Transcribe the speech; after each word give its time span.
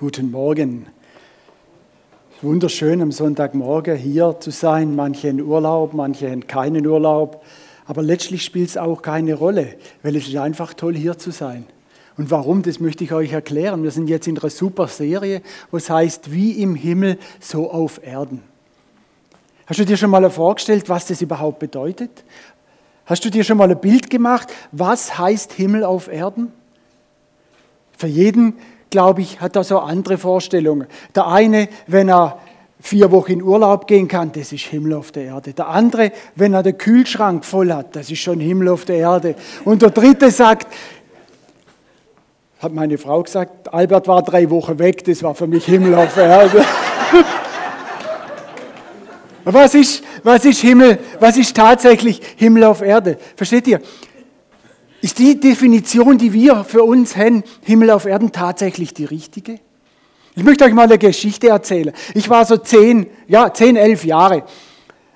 Guten 0.00 0.30
Morgen. 0.30 0.86
Wunderschön 2.40 3.02
am 3.02 3.12
Sonntagmorgen 3.12 3.98
hier 3.98 4.34
zu 4.40 4.50
sein. 4.50 4.96
Manche 4.96 5.28
in 5.28 5.42
Urlaub, 5.42 5.92
manche 5.92 6.30
haben 6.30 6.46
keinen 6.46 6.86
Urlaub. 6.86 7.44
Aber 7.84 8.00
letztlich 8.00 8.42
spielt 8.42 8.70
es 8.70 8.78
auch 8.78 9.02
keine 9.02 9.34
Rolle, 9.34 9.76
weil 10.02 10.16
es 10.16 10.26
ist 10.26 10.36
einfach 10.38 10.72
toll 10.72 10.96
hier 10.96 11.18
zu 11.18 11.32
sein. 11.32 11.66
Und 12.16 12.30
warum, 12.30 12.62
das 12.62 12.80
möchte 12.80 13.04
ich 13.04 13.12
euch 13.12 13.32
erklären. 13.32 13.82
Wir 13.82 13.90
sind 13.90 14.08
jetzt 14.08 14.26
in 14.26 14.38
einer 14.38 14.48
super 14.48 14.88
Serie, 14.88 15.42
wo 15.70 15.76
es 15.76 15.90
heißt, 15.90 16.32
wie 16.32 16.52
im 16.62 16.76
Himmel, 16.76 17.18
so 17.38 17.70
auf 17.70 18.00
Erden. 18.02 18.42
Hast 19.66 19.80
du 19.80 19.84
dir 19.84 19.98
schon 19.98 20.08
mal 20.08 20.30
vorgestellt, 20.30 20.88
was 20.88 21.08
das 21.08 21.20
überhaupt 21.20 21.58
bedeutet? 21.58 22.24
Hast 23.04 23.22
du 23.22 23.28
dir 23.28 23.44
schon 23.44 23.58
mal 23.58 23.70
ein 23.70 23.78
Bild 23.78 24.08
gemacht, 24.08 24.48
was 24.72 25.18
heißt 25.18 25.52
Himmel 25.52 25.84
auf 25.84 26.08
Erden? 26.08 26.50
Für 27.98 28.06
jeden 28.06 28.54
glaube 28.90 29.22
ich, 29.22 29.40
hat 29.40 29.56
da 29.56 29.64
so 29.64 29.78
andere 29.78 30.18
Vorstellungen. 30.18 30.86
Der 31.14 31.26
eine, 31.28 31.68
wenn 31.86 32.08
er 32.08 32.38
vier 32.80 33.10
Wochen 33.10 33.32
in 33.32 33.42
Urlaub 33.42 33.86
gehen 33.86 34.08
kann, 34.08 34.32
das 34.32 34.52
ist 34.52 34.64
Himmel 34.64 34.94
auf 34.94 35.12
der 35.12 35.24
Erde. 35.24 35.52
Der 35.52 35.68
andere, 35.68 36.12
wenn 36.34 36.54
er 36.54 36.62
den 36.62 36.76
Kühlschrank 36.76 37.44
voll 37.44 37.72
hat, 37.72 37.94
das 37.94 38.10
ist 38.10 38.20
schon 38.20 38.40
Himmel 38.40 38.68
auf 38.68 38.84
der 38.84 38.96
Erde. 38.96 39.34
Und 39.64 39.82
der 39.82 39.90
dritte 39.90 40.30
sagt, 40.30 40.66
hat 42.58 42.72
meine 42.72 42.98
Frau 42.98 43.22
gesagt, 43.22 43.72
Albert 43.72 44.08
war 44.08 44.22
drei 44.22 44.50
Wochen 44.50 44.78
weg, 44.78 45.04
das 45.04 45.22
war 45.22 45.34
für 45.34 45.46
mich 45.46 45.64
Himmel 45.64 45.94
auf 45.94 46.14
der 46.14 46.24
Erde. 46.24 46.64
was 49.44 49.74
ist, 49.74 50.02
was 50.22 50.44
ist 50.44 50.60
Himmel? 50.60 50.98
Was 51.18 51.36
ist 51.36 51.56
tatsächlich 51.56 52.20
Himmel 52.36 52.64
auf 52.64 52.82
Erde? 52.82 53.18
Versteht 53.36 53.66
ihr? 53.66 53.80
Ist 55.02 55.18
die 55.18 55.40
Definition, 55.40 56.18
die 56.18 56.32
wir 56.32 56.64
für 56.64 56.82
uns 56.82 57.16
haben, 57.16 57.42
Himmel 57.62 57.90
auf 57.90 58.04
Erden, 58.04 58.32
tatsächlich 58.32 58.92
die 58.92 59.06
richtige? 59.06 59.58
Ich 60.36 60.44
möchte 60.44 60.64
euch 60.64 60.74
mal 60.74 60.84
eine 60.84 60.98
Geschichte 60.98 61.48
erzählen. 61.48 61.92
Ich 62.14 62.28
war 62.28 62.44
so 62.44 62.56
zehn, 62.56 63.06
ja, 63.26 63.52
zehn, 63.52 63.76
elf 63.76 64.04
Jahre 64.04 64.44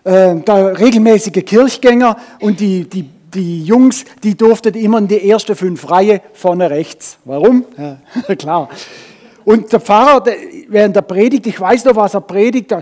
äh, 0.05 0.35
der 0.37 0.79
regelmäßige 0.79 1.45
Kirchgänger 1.45 2.17
und 2.41 2.61
die, 2.61 2.89
die, 2.89 3.09
die 3.33 3.65
Jungs, 3.65 4.05
die 4.23 4.37
durften 4.37 4.75
immer 4.75 4.99
in 4.99 5.09
die 5.09 5.27
erste 5.27 5.55
fünf 5.55 5.91
Reihe 5.91 6.21
vorne 6.33 6.71
rechts. 6.71 7.19
Warum? 7.25 7.65
Ja, 7.77 8.35
klar. 8.37 8.69
Und 9.45 9.71
der 9.73 9.81
Pfarrer, 9.81 10.23
der, 10.23 10.37
während 10.69 10.97
der 10.97 11.03
Predigt, 11.03 11.47
ich 11.47 11.61
weiß 11.61 11.85
noch, 11.85 11.97
was 11.97 12.15
er 12.15 12.23
predigt, 12.23 12.75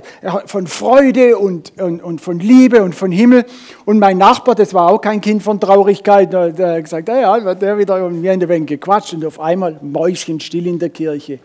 von 0.47 0.67
Freude 0.67 1.37
und, 1.37 1.73
und, 1.81 2.03
und 2.03 2.21
von 2.21 2.39
Liebe 2.39 2.83
und 2.83 2.95
von 2.95 3.11
Himmel. 3.11 3.45
Und 3.85 3.99
mein 3.99 4.19
Nachbar, 4.19 4.55
das 4.55 4.73
war 4.73 4.91
auch 4.91 5.01
kein 5.01 5.21
Kind 5.21 5.43
von 5.43 5.59
Traurigkeit, 5.59 6.33
der, 6.33 6.77
hat 6.77 6.85
gesagt, 6.85 7.09
ja, 7.09 7.39
ja, 7.39 7.55
der 7.55 7.79
wieder 7.79 8.09
mir 8.09 8.33
in 8.33 8.41
der 8.41 8.49
Wein 8.49 8.65
gequatscht 8.65 9.15
und 9.15 9.25
auf 9.25 9.41
einmal 9.41 9.79
Mäuschen 9.83 10.39
still 10.39 10.67
in 10.69 10.79
der 10.79 10.91
Kirche. 10.91 11.41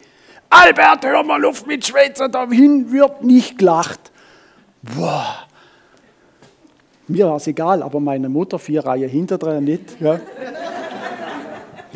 Albert, 0.50 1.06
hör 1.06 1.23
mal 1.23 1.44
auf 1.45 1.66
mit 1.66 1.86
Schweizer, 1.86 2.30
dahin 2.30 2.92
wird 2.92 3.23
nicht 3.23 3.58
gelacht. 3.58 4.00
Boah. 4.82 5.48
Mir 7.08 7.28
war 7.28 7.38
es 7.38 7.48
egal, 7.48 7.82
aber 7.82 8.00
meine 8.00 8.30
Mutter, 8.30 8.60
vier 8.60 8.86
Reihen 8.86 9.10
hinter 9.10 9.38
dran 9.38 9.64
nicht. 9.64 10.00
Ja. 10.00 10.20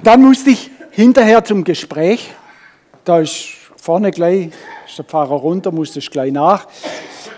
Dann 0.04 0.22
musste 0.22 0.50
ich 0.50 0.72
hinterher 0.92 1.44
zum 1.44 1.64
Gespräch 1.64 2.34
da 3.06 3.20
ist 3.20 3.48
vorne 3.78 4.12
gleich, 4.12 4.50
ist 4.88 4.98
der 4.98 5.06
Pfarrer 5.06 5.36
runter, 5.36 5.72
musste 5.72 6.00
ich 6.00 6.10
gleich 6.10 6.32
nach. 6.32 6.68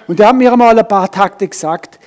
Und 0.08 0.20
er 0.20 0.30
hat 0.30 0.36
mir 0.36 0.55
mal 0.58 0.78
ein 0.78 0.88
paar 0.88 1.09
Takte 1.09 1.47
gesagt, 1.47 2.00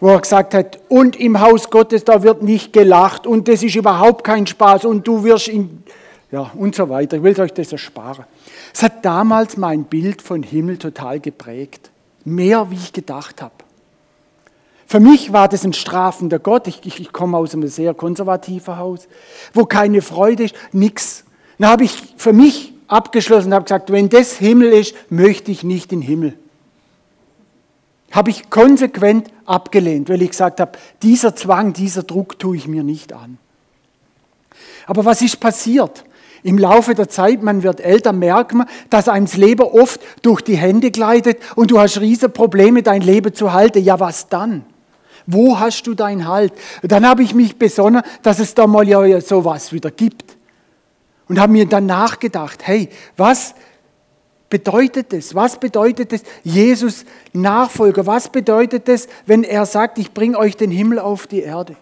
wo 0.00 0.08
er 0.10 0.20
gesagt 0.20 0.54
hat, 0.54 0.78
und 0.88 1.16
im 1.16 1.40
Haus 1.40 1.70
Gottes, 1.70 2.04
da 2.04 2.22
wird 2.22 2.42
nicht 2.42 2.72
gelacht 2.72 3.26
und 3.26 3.48
das 3.48 3.62
ist 3.62 3.76
überhaupt 3.76 4.24
kein 4.24 4.46
Spaß 4.46 4.84
und 4.84 5.06
du 5.06 5.24
wirst 5.24 5.48
in, 5.48 5.82
ja, 6.30 6.50
und 6.54 6.74
so 6.74 6.88
weiter. 6.88 7.16
Ich 7.16 7.22
will 7.22 7.40
euch 7.40 7.54
das 7.54 7.72
ersparen. 7.72 8.26
Es 8.74 8.82
hat 8.82 9.04
damals 9.04 9.56
mein 9.56 9.84
Bild 9.84 10.20
von 10.20 10.42
Himmel 10.42 10.76
total 10.76 11.20
geprägt. 11.20 11.90
Mehr, 12.24 12.70
wie 12.70 12.74
ich 12.74 12.92
gedacht 12.92 13.40
habe. 13.40 13.54
Für 14.86 15.00
mich 15.00 15.32
war 15.32 15.48
das 15.48 15.64
ein 15.64 15.72
strafender 15.72 16.38
Gott. 16.38 16.68
Ich, 16.68 16.80
ich, 16.84 17.00
ich 17.00 17.12
komme 17.12 17.38
aus 17.38 17.54
einem 17.54 17.66
sehr 17.68 17.94
konservativen 17.94 18.76
Haus, 18.76 19.08
wo 19.54 19.64
keine 19.64 20.02
Freude 20.02 20.44
ist, 20.44 20.54
nichts. 20.72 21.24
Dann 21.58 21.70
habe 21.70 21.84
ich 21.84 22.14
für 22.16 22.32
mich 22.32 22.75
abgeschlossen 22.88 23.48
und 23.48 23.54
habe 23.54 23.64
gesagt, 23.64 23.90
wenn 23.92 24.08
das 24.08 24.34
Himmel 24.34 24.72
ist, 24.72 24.94
möchte 25.10 25.50
ich 25.50 25.62
nicht 25.62 25.92
in 25.92 26.00
den 26.00 26.06
Himmel. 26.06 26.34
Habe 28.12 28.30
ich 28.30 28.48
konsequent 28.50 29.28
abgelehnt, 29.44 30.08
weil 30.08 30.22
ich 30.22 30.30
gesagt 30.30 30.60
habe, 30.60 30.72
dieser 31.02 31.34
Zwang, 31.34 31.72
dieser 31.72 32.02
Druck 32.02 32.38
tue 32.38 32.56
ich 32.56 32.68
mir 32.68 32.82
nicht 32.82 33.12
an. 33.12 33.38
Aber 34.86 35.04
was 35.04 35.22
ist 35.22 35.40
passiert? 35.40 36.04
Im 36.42 36.58
Laufe 36.58 36.94
der 36.94 37.08
Zeit, 37.08 37.42
man 37.42 37.64
wird 37.64 37.80
älter, 37.80 38.12
merkt 38.12 38.54
man, 38.54 38.68
dass 38.88 39.08
einem 39.08 39.26
das 39.26 39.36
Leben 39.36 39.62
oft 39.62 40.00
durch 40.22 40.42
die 40.42 40.56
Hände 40.56 40.92
gleitet 40.92 41.38
und 41.56 41.72
du 41.72 41.80
hast 41.80 42.00
riesige 42.00 42.28
Probleme, 42.28 42.84
dein 42.84 43.02
Leben 43.02 43.34
zu 43.34 43.52
halten. 43.52 43.82
Ja, 43.82 43.98
was 43.98 44.28
dann? 44.28 44.64
Wo 45.26 45.58
hast 45.58 45.82
du 45.88 45.94
deinen 45.94 46.28
Halt? 46.28 46.52
dann 46.82 47.04
habe 47.04 47.24
ich 47.24 47.34
mich 47.34 47.56
besonnen, 47.56 48.02
dass 48.22 48.38
es 48.38 48.54
da 48.54 48.68
mal 48.68 48.86
ja 48.86 49.20
sowas 49.20 49.72
wieder 49.72 49.90
gibt 49.90 50.35
und 51.28 51.40
habe 51.40 51.52
mir 51.52 51.66
dann 51.66 51.86
nachgedacht, 51.86 52.66
hey, 52.66 52.88
was 53.16 53.54
bedeutet 54.48 55.12
es? 55.12 55.34
Was 55.34 55.58
bedeutet 55.58 56.12
es, 56.12 56.22
Jesus 56.44 57.04
Nachfolger? 57.32 58.06
Was 58.06 58.28
bedeutet 58.28 58.88
es, 58.88 59.08
wenn 59.26 59.42
er 59.44 59.66
sagt, 59.66 59.98
ich 59.98 60.12
bringe 60.12 60.38
euch 60.38 60.56
den 60.56 60.70
Himmel 60.70 60.98
auf 60.98 61.26
die 61.26 61.40
Erde? 61.40 61.76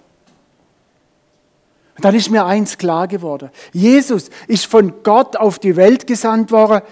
Und 1.97 2.05
dann 2.05 2.15
ist 2.15 2.31
mir 2.31 2.44
eins 2.44 2.77
klar 2.77 3.06
geworden. 3.06 3.50
Jesus 3.72 4.31
ist 4.49 4.66
von 4.66 4.93
Gott 5.05 5.37
auf 5.37 5.59
die 5.59 5.76
Welt 5.76 6.06
gesandt 6.06 6.50
worden. 6.50 6.82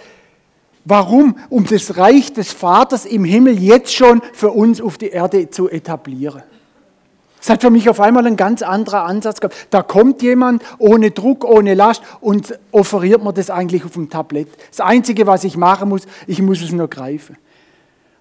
Warum? 0.85 1.37
Um 1.49 1.67
das 1.67 1.97
Reich 1.97 2.33
des 2.33 2.53
Vaters 2.53 3.05
im 3.05 3.25
Himmel 3.25 3.59
jetzt 3.59 3.95
schon 3.95 4.23
für 4.33 4.51
uns 4.51 4.81
auf 4.81 4.99
die 4.99 5.09
Erde 5.09 5.51
zu 5.51 5.69
etablieren. 5.69 6.43
Es 7.43 7.51
hat 7.51 7.63
für 7.63 7.71
mich 7.71 7.91
auf 7.91 8.01
einmal 8.01 8.25
ein 8.29 8.37
ganz 8.37 8.63
anderer 8.63 9.03
Ansatz 9.03 9.41
gehabt. 9.41 9.67
Da 9.71 9.83
kommt 9.83 10.23
jemand 10.23 10.63
ohne 10.79 11.11
Druck, 11.11 11.45
ohne 11.45 11.75
Last 11.75 12.01
und 12.21 12.57
offeriert 12.71 13.25
mir 13.25 13.33
das 13.33 13.51
eigentlich 13.51 13.85
auf 13.85 13.95
dem 13.95 14.09
Tablett. 14.09 14.47
Das 14.71 14.79
Einzige, 14.79 15.27
was 15.27 15.43
ich 15.43 15.57
machen 15.57 15.89
muss, 15.89 16.03
ich 16.29 16.41
muss 16.41 16.63
es 16.63 16.71
nur 16.71 16.87
greifen. 16.87 17.37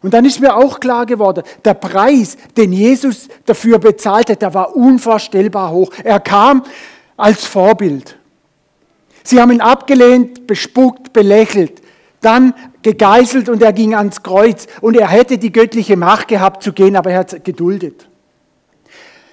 Und 0.02 0.16
dann 0.16 0.26
ist 0.26 0.40
mir 0.40 0.56
auch 0.56 0.80
klar 0.80 1.06
geworden, 1.06 1.44
der 1.64 1.76
Preis, 1.76 2.36
den 2.58 2.74
Jesus 2.74 3.28
dafür 3.46 3.78
bezahlt 3.78 4.32
hat, 4.32 4.42
der 4.42 4.56
war 4.56 4.76
unvorstellbar 4.76 5.70
hoch. 5.70 5.92
Er 6.04 6.20
kam 6.20 6.64
als 7.16 7.46
Vorbild. 7.46 8.18
Sie 9.24 9.40
haben 9.40 9.52
ihn 9.52 9.62
abgelehnt, 9.62 10.48
bespuckt, 10.48 11.14
belächelt, 11.14 11.80
dann 12.22 12.56
gegeißelt 12.82 13.50
und 13.50 13.62
er 13.62 13.72
ging 13.72 13.94
ans 13.94 14.24
Kreuz. 14.24 14.66
Und 14.82 14.98
er 14.98 15.10
hätte 15.10 15.38
die 15.38 15.52
göttliche 15.52 15.96
Macht 15.96 16.28
gehabt 16.28 16.64
zu 16.64 16.74
gehen, 16.74 16.96
aber 16.96 17.12
er 17.12 17.20
hat 17.20 17.46
geduldet. 17.46 18.08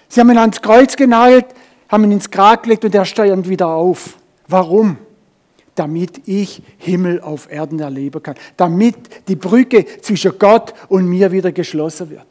Sie 0.08 0.20
haben 0.20 0.30
ihn 0.30 0.38
ans 0.38 0.60
Kreuz 0.62 0.96
genagelt, 0.96 1.46
haben 1.88 2.04
ihn 2.04 2.12
ins 2.12 2.30
Grab 2.30 2.62
gelegt 2.62 2.84
und 2.84 2.94
er 2.94 3.04
steigt 3.04 3.48
wieder 3.48 3.68
auf. 3.68 4.16
Warum? 4.46 4.96
Damit 5.74 6.26
ich 6.26 6.62
Himmel 6.78 7.20
auf 7.20 7.50
Erden 7.50 7.78
erleben 7.78 8.22
kann. 8.22 8.34
Damit 8.56 8.96
die 9.28 9.36
Brücke 9.36 9.84
zwischen 10.00 10.38
Gott 10.38 10.74
und 10.88 11.06
mir 11.06 11.30
wieder 11.30 11.52
geschlossen 11.52 12.10
wird. 12.10 12.26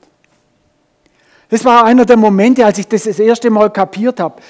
Das 1.50 1.64
war 1.64 1.86
einer 1.86 2.06
der 2.06 2.18
Momente, 2.18 2.66
als 2.66 2.78
ich 2.78 2.88
das 2.88 3.04
das 3.04 3.20
erste 3.20 3.50
Mal 3.50 3.70
kapiert 3.70 4.20
habe, 4.20 4.42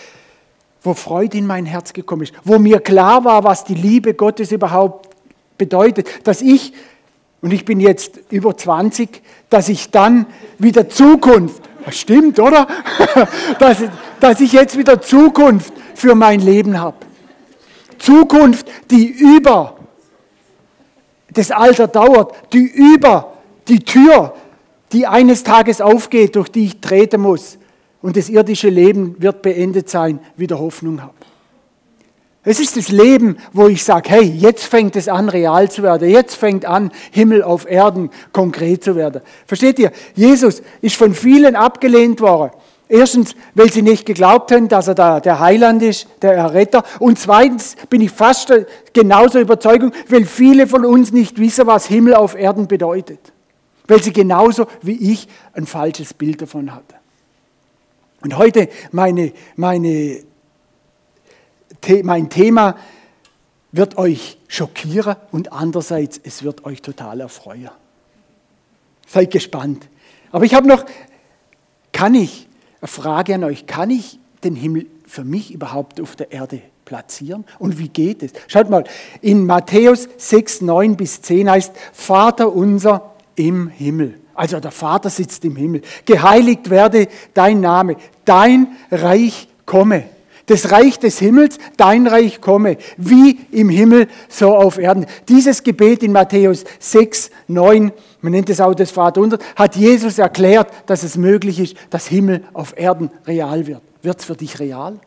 wo 0.81 0.93
Freude 0.93 1.37
in 1.37 1.45
mein 1.45 1.65
Herz 1.65 1.93
gekommen 1.93 2.23
ist, 2.23 2.33
wo 2.43 2.57
mir 2.57 2.79
klar 2.79 3.23
war, 3.23 3.43
was 3.43 3.63
die 3.63 3.75
Liebe 3.75 4.13
Gottes 4.13 4.51
überhaupt 4.51 5.09
bedeutet, 5.57 6.07
dass 6.23 6.41
ich, 6.41 6.73
und 7.41 7.51
ich 7.51 7.65
bin 7.65 7.79
jetzt 7.79 8.19
über 8.31 8.57
20, 8.57 9.21
dass 9.49 9.69
ich 9.69 9.91
dann 9.91 10.25
wieder 10.57 10.89
Zukunft 10.89 11.61
stimmt, 11.91 12.39
oder? 12.39 12.67
Dass, 13.59 13.83
dass 14.19 14.39
ich 14.39 14.51
jetzt 14.51 14.77
wieder 14.77 15.01
Zukunft 15.01 15.73
für 15.95 16.15
mein 16.15 16.39
Leben 16.39 16.79
habe. 16.79 16.97
Zukunft, 17.97 18.67
die 18.91 19.07
über 19.07 19.77
das 21.33 21.51
Alter 21.51 21.87
dauert, 21.87 22.33
die 22.53 22.65
über 22.65 23.33
die 23.67 23.79
Tür, 23.79 24.33
die 24.91 25.05
eines 25.07 25.43
Tages 25.43 25.81
aufgeht, 25.81 26.35
durch 26.35 26.49
die 26.49 26.65
ich 26.65 26.81
treten 26.81 27.21
muss. 27.21 27.57
Und 28.01 28.17
das 28.17 28.29
irdische 28.29 28.69
Leben 28.69 29.15
wird 29.19 29.41
beendet 29.41 29.89
sein, 29.89 30.19
wieder 30.35 30.59
Hoffnung 30.59 31.01
habe. 31.01 31.13
Es 32.49 32.61
ist 32.61 32.77
das 32.77 32.87
Leben, 32.87 33.35
wo 33.51 33.67
ich 33.67 33.83
sage, 33.83 34.09
hey, 34.09 34.23
jetzt 34.23 34.63
fängt 34.63 34.95
es 34.95 35.09
an, 35.09 35.27
real 35.27 35.69
zu 35.69 35.83
werden. 35.83 36.09
Jetzt 36.09 36.35
fängt 36.35 36.63
an, 36.63 36.93
Himmel 37.11 37.43
auf 37.43 37.69
Erden 37.69 38.09
konkret 38.31 38.85
zu 38.85 38.95
werden. 38.95 39.21
Versteht 39.45 39.77
ihr? 39.79 39.91
Jesus 40.15 40.61
ist 40.79 40.95
von 40.95 41.13
vielen 41.13 41.57
abgelehnt 41.57 42.21
worden. 42.21 42.53
Erstens, 42.87 43.35
weil 43.53 43.69
sie 43.69 43.81
nicht 43.81 44.05
geglaubt 44.05 44.49
haben, 44.53 44.69
dass 44.69 44.87
er 44.87 44.95
da 44.95 45.19
der 45.19 45.41
Heiland 45.41 45.83
ist, 45.83 46.07
der 46.21 46.35
Erretter. 46.35 46.85
Und 46.99 47.19
zweitens 47.19 47.75
bin 47.89 47.99
ich 47.99 48.11
fast 48.11 48.53
genauso 48.93 49.41
überzeugt, 49.41 49.93
weil 50.07 50.23
viele 50.23 50.67
von 50.67 50.85
uns 50.85 51.11
nicht 51.11 51.39
wissen, 51.39 51.67
was 51.67 51.87
Himmel 51.87 52.15
auf 52.15 52.33
Erden 52.33 52.69
bedeutet. 52.69 53.19
Weil 53.89 54.01
sie 54.01 54.13
genauso 54.13 54.67
wie 54.81 55.11
ich 55.11 55.27
ein 55.51 55.65
falsches 55.65 56.13
Bild 56.13 56.41
davon 56.41 56.73
hatten. 56.73 56.95
Und 58.21 58.37
heute 58.37 58.69
meine, 58.93 59.33
meine 59.57 60.21
mein 62.03 62.29
Thema, 62.29 62.75
wird 63.71 63.97
euch 63.97 64.37
schockieren 64.47 65.15
und 65.31 65.51
andererseits, 65.51 66.19
es 66.23 66.43
wird 66.43 66.65
euch 66.65 66.81
total 66.81 67.21
erfreuen. 67.21 67.69
Seid 69.07 69.31
gespannt. 69.31 69.87
Aber 70.31 70.45
ich 70.45 70.53
habe 70.53 70.67
noch, 70.67 70.85
kann 71.91 72.15
ich, 72.15 72.47
eine 72.81 72.87
Frage 72.87 73.35
an 73.35 73.43
euch, 73.43 73.65
kann 73.65 73.89
ich 73.89 74.19
den 74.43 74.55
Himmel 74.55 74.87
für 75.05 75.23
mich 75.23 75.53
überhaupt 75.53 75.99
auf 76.01 76.15
der 76.15 76.31
Erde 76.31 76.61
platzieren? 76.85 77.45
Und 77.59 77.79
wie 77.79 77.89
geht 77.89 78.23
es? 78.23 78.31
Schaut 78.47 78.69
mal, 78.69 78.83
in 79.21 79.45
Matthäus 79.45 80.07
6, 80.17 80.61
9 80.61 80.95
bis 80.95 81.21
10 81.21 81.49
heißt, 81.49 81.73
Vater 81.93 82.53
unser 82.53 83.13
im 83.35 83.67
Himmel. 83.67 84.19
Also 84.33 84.59
der 84.59 84.71
Vater 84.71 85.09
sitzt 85.09 85.43
im 85.45 85.55
Himmel. 85.55 85.81
Geheiligt 86.05 86.69
werde 86.69 87.07
dein 87.33 87.61
Name, 87.61 87.95
dein 88.25 88.75
Reich 88.91 89.47
komme. 89.65 90.03
Das 90.47 90.71
Reich 90.71 90.97
des 90.97 91.19
Himmels, 91.19 91.57
dein 91.75 92.07
Reich 92.07 92.41
komme, 92.41 92.77
wie 92.95 93.39
im 93.51 93.69
Himmel, 93.69 94.07
so 94.29 94.55
auf 94.55 94.77
Erden. 94.77 95.05
Dieses 95.27 95.61
Gebet 95.61 96.03
in 96.03 96.13
Matthäus 96.13 96.63
6, 96.79 97.29
9, 97.47 97.91
man 98.21 98.31
nennt 98.31 98.49
es 98.49 98.61
auch 98.61 98.73
das 98.73 98.91
Vaterunser, 98.91 99.39
hat 99.57 99.75
Jesus 99.75 100.17
erklärt, 100.17 100.71
dass 100.85 101.03
es 101.03 101.17
möglich 101.17 101.59
ist, 101.59 101.75
dass 101.89 102.07
Himmel 102.07 102.43
auf 102.53 102.73
Erden 102.77 103.11
real 103.25 103.67
wird. 103.67 103.81
Wird 104.01 104.19
es 104.19 104.25
für 104.25 104.35
dich 104.35 104.57
real? 104.59 104.99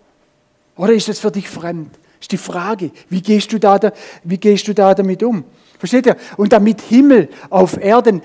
Oder 0.76 0.92
ist 0.92 1.08
es 1.08 1.18
für 1.18 1.30
dich 1.30 1.48
fremd? 1.48 1.98
Ist 2.20 2.32
die 2.32 2.36
Frage, 2.36 2.90
wie 3.08 3.22
gehst 3.22 3.50
du 3.52 3.58
da, 3.58 3.80
wie 4.24 4.38
gehst 4.38 4.68
du 4.68 4.74
da 4.74 4.94
damit 4.94 5.22
um? 5.22 5.44
Versteht 5.78 6.04
ihr? 6.04 6.16
Und 6.36 6.52
damit 6.52 6.82
Himmel 6.82 7.30
auf 7.48 7.82
Erden 7.82 8.20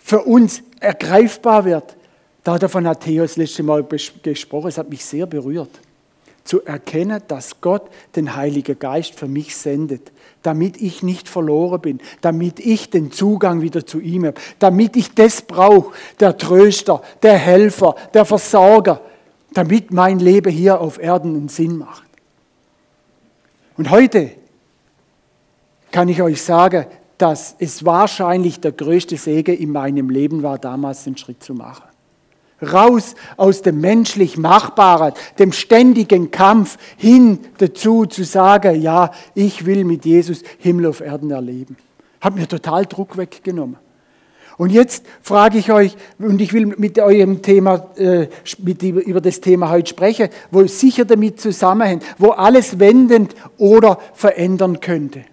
für 0.00 0.22
uns 0.22 0.64
ergreifbar 0.80 1.64
wird, 1.64 1.96
davon 2.42 2.88
hat 2.88 3.02
Theos 3.02 3.36
letzte 3.36 3.62
Mal 3.62 3.86
gesprochen, 4.22 4.68
es 4.68 4.78
hat 4.78 4.90
mich 4.90 5.04
sehr 5.04 5.26
berührt. 5.26 5.70
Zu 6.44 6.64
erkennen, 6.64 7.22
dass 7.28 7.60
Gott 7.60 7.90
den 8.16 8.34
Heiligen 8.34 8.78
Geist 8.78 9.14
für 9.14 9.28
mich 9.28 9.56
sendet, 9.56 10.10
damit 10.42 10.80
ich 10.80 11.02
nicht 11.02 11.28
verloren 11.28 11.80
bin, 11.80 12.00
damit 12.20 12.58
ich 12.60 12.90
den 12.90 13.12
Zugang 13.12 13.60
wieder 13.60 13.84
zu 13.84 14.00
ihm 14.00 14.26
habe, 14.26 14.40
damit 14.58 14.96
ich 14.96 15.14
das 15.14 15.42
brauche, 15.42 15.94
der 16.18 16.36
Tröster, 16.36 17.02
der 17.22 17.34
Helfer, 17.34 17.94
der 18.14 18.24
Versorger, 18.24 19.00
damit 19.52 19.92
mein 19.92 20.18
Leben 20.18 20.52
hier 20.52 20.80
auf 20.80 20.98
Erden 20.98 21.36
einen 21.36 21.48
Sinn 21.48 21.78
macht. 21.78 22.04
Und 23.76 23.90
heute 23.90 24.32
kann 25.90 26.08
ich 26.08 26.22
euch 26.22 26.42
sagen, 26.42 26.86
dass 27.18 27.54
es 27.58 27.84
wahrscheinlich 27.84 28.60
der 28.60 28.72
größte 28.72 29.16
Segen 29.16 29.56
in 29.56 29.72
meinem 29.72 30.08
Leben 30.08 30.42
war, 30.42 30.58
damals 30.58 31.04
den 31.04 31.16
Schritt 31.16 31.42
zu 31.42 31.54
machen. 31.54 31.89
Raus 32.62 33.14
aus 33.36 33.62
dem 33.62 33.80
menschlich 33.80 34.36
Machbaren, 34.36 35.12
dem 35.38 35.52
ständigen 35.52 36.30
Kampf 36.30 36.76
hin 36.96 37.38
dazu 37.58 38.06
zu 38.06 38.24
sagen, 38.24 38.80
ja, 38.80 39.10
ich 39.34 39.66
will 39.66 39.84
mit 39.84 40.04
Jesus 40.04 40.42
Himmel 40.58 40.86
auf 40.86 41.00
Erden 41.00 41.30
erleben. 41.30 41.76
Hat 42.20 42.34
mir 42.34 42.46
total 42.46 42.86
Druck 42.86 43.16
weggenommen. 43.16 43.76
Und 44.60 44.72
jetzt 44.72 45.06
frage 45.22 45.56
ich 45.56 45.72
euch, 45.72 45.96
und 46.18 46.38
ich 46.38 46.52
will 46.52 46.66
mit 46.66 46.98
eurem 46.98 47.40
Thema, 47.40 47.88
äh, 47.96 48.28
mit, 48.58 48.82
über 48.82 49.22
das 49.22 49.40
Thema 49.40 49.70
heute 49.70 49.88
sprechen, 49.88 50.28
wo 50.50 50.66
sicher 50.66 51.06
damit 51.06 51.40
zusammenhängt, 51.40 52.04
wo 52.18 52.32
alles 52.32 52.78
wendend 52.78 53.34
oder 53.56 53.98
verändern 54.12 54.80
könnte. 54.80 55.24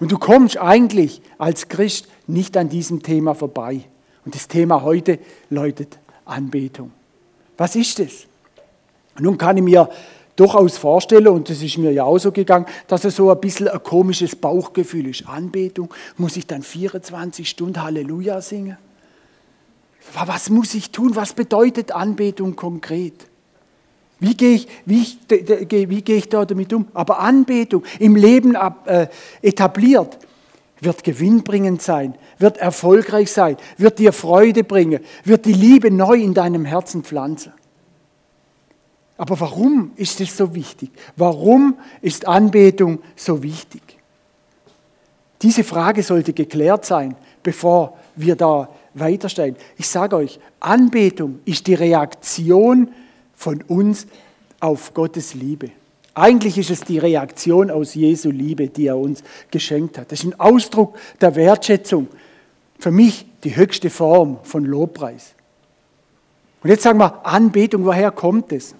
Und 0.00 0.10
du 0.10 0.16
kommst 0.16 0.56
eigentlich 0.56 1.20
als 1.36 1.68
Christ 1.68 2.08
nicht 2.26 2.56
an 2.56 2.70
diesem 2.70 3.02
Thema 3.02 3.34
vorbei. 3.34 3.82
Und 4.28 4.34
das 4.34 4.46
Thema 4.46 4.82
heute 4.82 5.20
läutet 5.48 5.98
Anbetung. 6.26 6.92
Was 7.56 7.74
ist 7.76 7.98
das? 7.98 8.26
Nun 9.18 9.38
kann 9.38 9.56
ich 9.56 9.62
mir 9.62 9.88
durchaus 10.36 10.76
vorstellen, 10.76 11.28
und 11.28 11.48
das 11.48 11.62
ist 11.62 11.78
mir 11.78 11.92
ja 11.92 12.04
auch 12.04 12.18
so 12.18 12.30
gegangen, 12.30 12.66
dass 12.88 13.06
es 13.06 13.16
so 13.16 13.30
ein 13.30 13.40
bisschen 13.40 13.68
ein 13.68 13.82
komisches 13.82 14.36
Bauchgefühl 14.36 15.06
ist. 15.06 15.26
Anbetung, 15.26 15.94
muss 16.18 16.36
ich 16.36 16.46
dann 16.46 16.60
24 16.60 17.48
Stunden 17.48 17.82
Halleluja 17.82 18.42
singen? 18.42 18.76
Was 20.12 20.50
muss 20.50 20.74
ich 20.74 20.90
tun? 20.90 21.16
Was 21.16 21.32
bedeutet 21.32 21.92
Anbetung 21.92 22.54
konkret? 22.54 23.14
Wie 24.20 24.36
gehe 24.36 24.56
ich, 24.56 24.68
wie, 24.84 25.00
ich, 25.00 25.18
wie 25.30 26.02
gehe 26.02 26.16
ich 26.18 26.28
da 26.28 26.44
damit 26.44 26.70
um? 26.74 26.86
Aber 26.92 27.20
Anbetung 27.20 27.82
im 27.98 28.14
Leben 28.14 28.56
äh, 28.84 29.06
etabliert 29.40 30.18
wird 30.80 31.04
gewinnbringend 31.04 31.82
sein, 31.82 32.14
wird 32.38 32.58
erfolgreich 32.58 33.30
sein, 33.32 33.56
wird 33.76 33.98
dir 33.98 34.12
Freude 34.12 34.64
bringen, 34.64 35.00
wird 35.24 35.46
die 35.46 35.52
Liebe 35.52 35.90
neu 35.90 36.14
in 36.14 36.34
deinem 36.34 36.64
Herzen 36.64 37.02
pflanzen. 37.02 37.52
Aber 39.16 39.38
warum 39.40 39.90
ist 39.96 40.20
es 40.20 40.36
so 40.36 40.54
wichtig? 40.54 40.90
Warum 41.16 41.78
ist 42.00 42.26
Anbetung 42.28 43.00
so 43.16 43.42
wichtig? 43.42 43.82
Diese 45.42 45.64
Frage 45.64 46.02
sollte 46.02 46.32
geklärt 46.32 46.84
sein, 46.84 47.16
bevor 47.42 47.96
wir 48.14 48.36
da 48.36 48.68
weitersteigen. 48.94 49.56
Ich 49.76 49.88
sage 49.88 50.16
euch, 50.16 50.38
Anbetung 50.60 51.40
ist 51.44 51.66
die 51.66 51.74
Reaktion 51.74 52.90
von 53.34 53.62
uns 53.62 54.06
auf 54.60 54.94
Gottes 54.94 55.34
Liebe. 55.34 55.70
Eigentlich 56.18 56.58
ist 56.58 56.70
es 56.70 56.80
die 56.80 56.98
Reaktion 56.98 57.70
aus 57.70 57.94
Jesu 57.94 58.30
Liebe, 58.30 58.68
die 58.68 58.88
er 58.88 58.98
uns 58.98 59.22
geschenkt 59.52 59.98
hat. 59.98 60.10
Das 60.10 60.18
ist 60.18 60.26
ein 60.26 60.40
Ausdruck 60.40 60.98
der 61.20 61.36
Wertschätzung. 61.36 62.08
Für 62.78 62.90
mich 62.90 63.26
die 63.44 63.54
höchste 63.54 63.88
Form 63.88 64.38
von 64.42 64.64
Lobpreis. 64.64 65.34
Und 66.62 66.70
jetzt 66.70 66.82
sagen 66.82 66.98
wir, 66.98 67.24
Anbetung, 67.24 67.84
woher 67.84 68.10
kommt 68.10 68.50
es? 68.50 68.74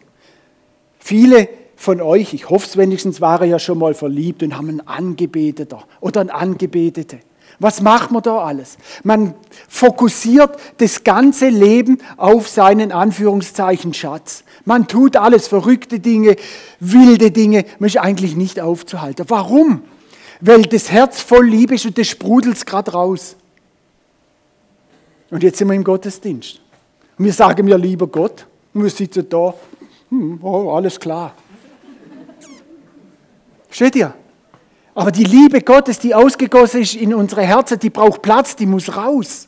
Viele 0.98 1.48
von 1.76 2.00
euch, 2.00 2.34
ich 2.34 2.50
hoffe 2.50 2.66
es 2.66 2.76
wenigstens, 2.76 3.20
waren 3.20 3.48
ja 3.48 3.60
schon 3.60 3.78
mal 3.78 3.94
verliebt 3.94 4.42
und 4.42 4.56
haben 4.56 4.68
einen 4.68 4.86
Angebeteter 4.88 5.84
oder 6.00 6.22
eine 6.22 6.34
Angebetete. 6.34 7.20
Was 7.60 7.80
macht 7.80 8.12
man 8.12 8.22
da 8.22 8.38
alles? 8.38 8.76
Man 9.02 9.34
fokussiert 9.68 10.56
das 10.78 11.02
ganze 11.02 11.48
Leben 11.48 11.98
auf 12.16 12.48
seinen 12.48 12.92
Anführungszeichen 12.92 13.94
Schatz. 13.94 14.44
Man 14.64 14.86
tut 14.86 15.16
alles, 15.16 15.48
verrückte 15.48 15.98
Dinge, 15.98 16.36
wilde 16.78 17.30
Dinge, 17.32 17.64
man 17.78 17.88
ist 17.88 17.98
eigentlich 17.98 18.36
nicht 18.36 18.60
aufzuhalten. 18.60 19.24
Warum? 19.28 19.82
Weil 20.40 20.62
das 20.62 20.90
Herz 20.90 21.20
voll 21.20 21.48
Liebe 21.48 21.74
ist 21.74 21.86
und 21.86 21.98
das 21.98 22.06
sprudelt 22.06 22.64
gerade 22.64 22.92
raus. 22.92 23.34
Und 25.30 25.42
jetzt 25.42 25.58
sind 25.58 25.68
wir 25.68 25.74
im 25.74 25.84
Gottesdienst. 25.84 26.60
Und 27.18 27.24
wir 27.24 27.32
sagen 27.32 27.64
mir, 27.64 27.76
lieber 27.76 28.06
Gott, 28.06 28.46
und 28.72 28.84
wir 28.84 28.90
sitzen 28.90 29.28
da, 29.28 29.52
hm, 30.10 30.38
oh, 30.42 30.70
alles 30.70 30.98
klar. 31.00 31.34
Steht 33.70 33.96
ihr? 33.96 34.14
Aber 34.98 35.12
die 35.12 35.22
Liebe 35.22 35.60
Gottes, 35.60 36.00
die 36.00 36.12
ausgegossen 36.12 36.82
ist 36.82 36.96
in 36.96 37.14
unsere 37.14 37.42
Herzen, 37.42 37.78
die 37.78 37.88
braucht 37.88 38.20
Platz, 38.20 38.56
die 38.56 38.66
muss 38.66 38.96
raus. 38.96 39.46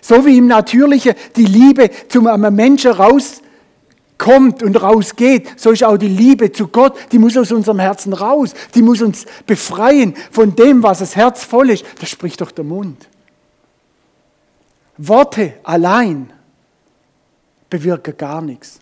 So 0.00 0.24
wie 0.24 0.38
im 0.38 0.46
Natürlichen 0.46 1.12
die 1.36 1.44
Liebe 1.44 1.90
zum 2.08 2.24
Menschen 2.54 2.92
rauskommt 2.92 4.62
und 4.62 4.80
rausgeht, 4.80 5.60
so 5.60 5.72
ist 5.72 5.84
auch 5.84 5.98
die 5.98 6.08
Liebe 6.08 6.52
zu 6.52 6.68
Gott, 6.68 6.96
die 7.12 7.18
muss 7.18 7.36
aus 7.36 7.52
unserem 7.52 7.80
Herzen 7.80 8.14
raus. 8.14 8.54
Die 8.74 8.80
muss 8.80 9.02
uns 9.02 9.26
befreien 9.44 10.14
von 10.30 10.56
dem, 10.56 10.82
was 10.82 11.00
das 11.00 11.16
Herz 11.16 11.44
voll 11.44 11.68
ist. 11.68 11.84
Das 12.00 12.08
spricht 12.08 12.40
doch 12.40 12.50
der 12.50 12.64
Mund. 12.64 13.10
Worte 14.96 15.52
allein 15.64 16.32
bewirken 17.68 18.16
gar 18.16 18.40
nichts 18.40 18.80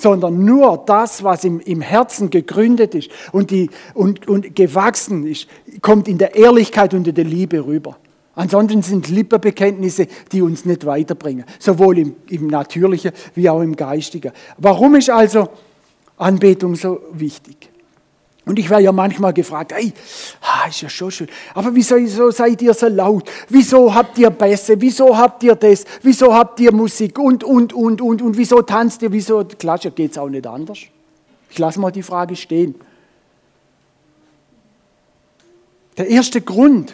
sondern 0.00 0.44
nur 0.44 0.82
das, 0.86 1.22
was 1.24 1.44
im, 1.44 1.60
im 1.60 1.80
Herzen 1.80 2.30
gegründet 2.30 2.94
ist 2.94 3.10
und, 3.32 3.50
die, 3.50 3.70
und, 3.94 4.28
und 4.28 4.54
gewachsen 4.54 5.26
ist, 5.26 5.46
kommt 5.82 6.08
in 6.08 6.18
der 6.18 6.34
Ehrlichkeit 6.34 6.94
und 6.94 7.06
in 7.06 7.14
der 7.14 7.24
Liebe 7.24 7.64
rüber. 7.64 7.96
Ansonsten 8.34 8.82
sind 8.82 9.08
Lippenbekenntnisse, 9.08 10.06
die 10.32 10.42
uns 10.42 10.64
nicht 10.64 10.86
weiterbringen, 10.86 11.44
sowohl 11.58 11.98
im, 11.98 12.16
im 12.28 12.46
Natürlichen 12.46 13.12
wie 13.34 13.48
auch 13.48 13.60
im 13.60 13.76
Geistigen. 13.76 14.32
Warum 14.56 14.94
ist 14.94 15.10
also 15.10 15.48
Anbetung 16.16 16.74
so 16.76 17.00
wichtig? 17.12 17.69
Und 18.50 18.58
ich 18.58 18.68
werde 18.68 18.82
ja 18.82 18.90
manchmal 18.90 19.32
gefragt, 19.32 19.72
hey, 19.72 19.92
ist 20.68 20.82
ja 20.82 20.88
schon 20.88 21.12
schön, 21.12 21.28
aber 21.54 21.72
wieso, 21.72 22.32
seid 22.32 22.60
ihr 22.60 22.74
so 22.74 22.88
laut? 22.88 23.30
Wieso 23.48 23.94
habt 23.94 24.18
ihr 24.18 24.28
Bässe? 24.28 24.80
Wieso 24.80 25.16
habt 25.16 25.44
ihr 25.44 25.54
das? 25.54 25.84
Wieso 26.02 26.34
habt 26.34 26.58
ihr 26.58 26.72
Musik? 26.72 27.16
Und, 27.20 27.44
und, 27.44 27.72
und, 27.72 28.02
und, 28.02 28.20
und 28.20 28.36
wieso 28.36 28.60
tanzt 28.62 29.02
ihr? 29.02 29.12
Wieso 29.12 29.44
klatscht 29.44 29.94
Geht 29.94 30.10
es 30.10 30.18
auch 30.18 30.28
nicht 30.28 30.48
anders? 30.48 30.80
Ich 31.48 31.60
lasse 31.60 31.78
mal 31.78 31.92
die 31.92 32.02
Frage 32.02 32.34
stehen. 32.34 32.74
Der 35.96 36.08
erste 36.08 36.40
Grund, 36.40 36.92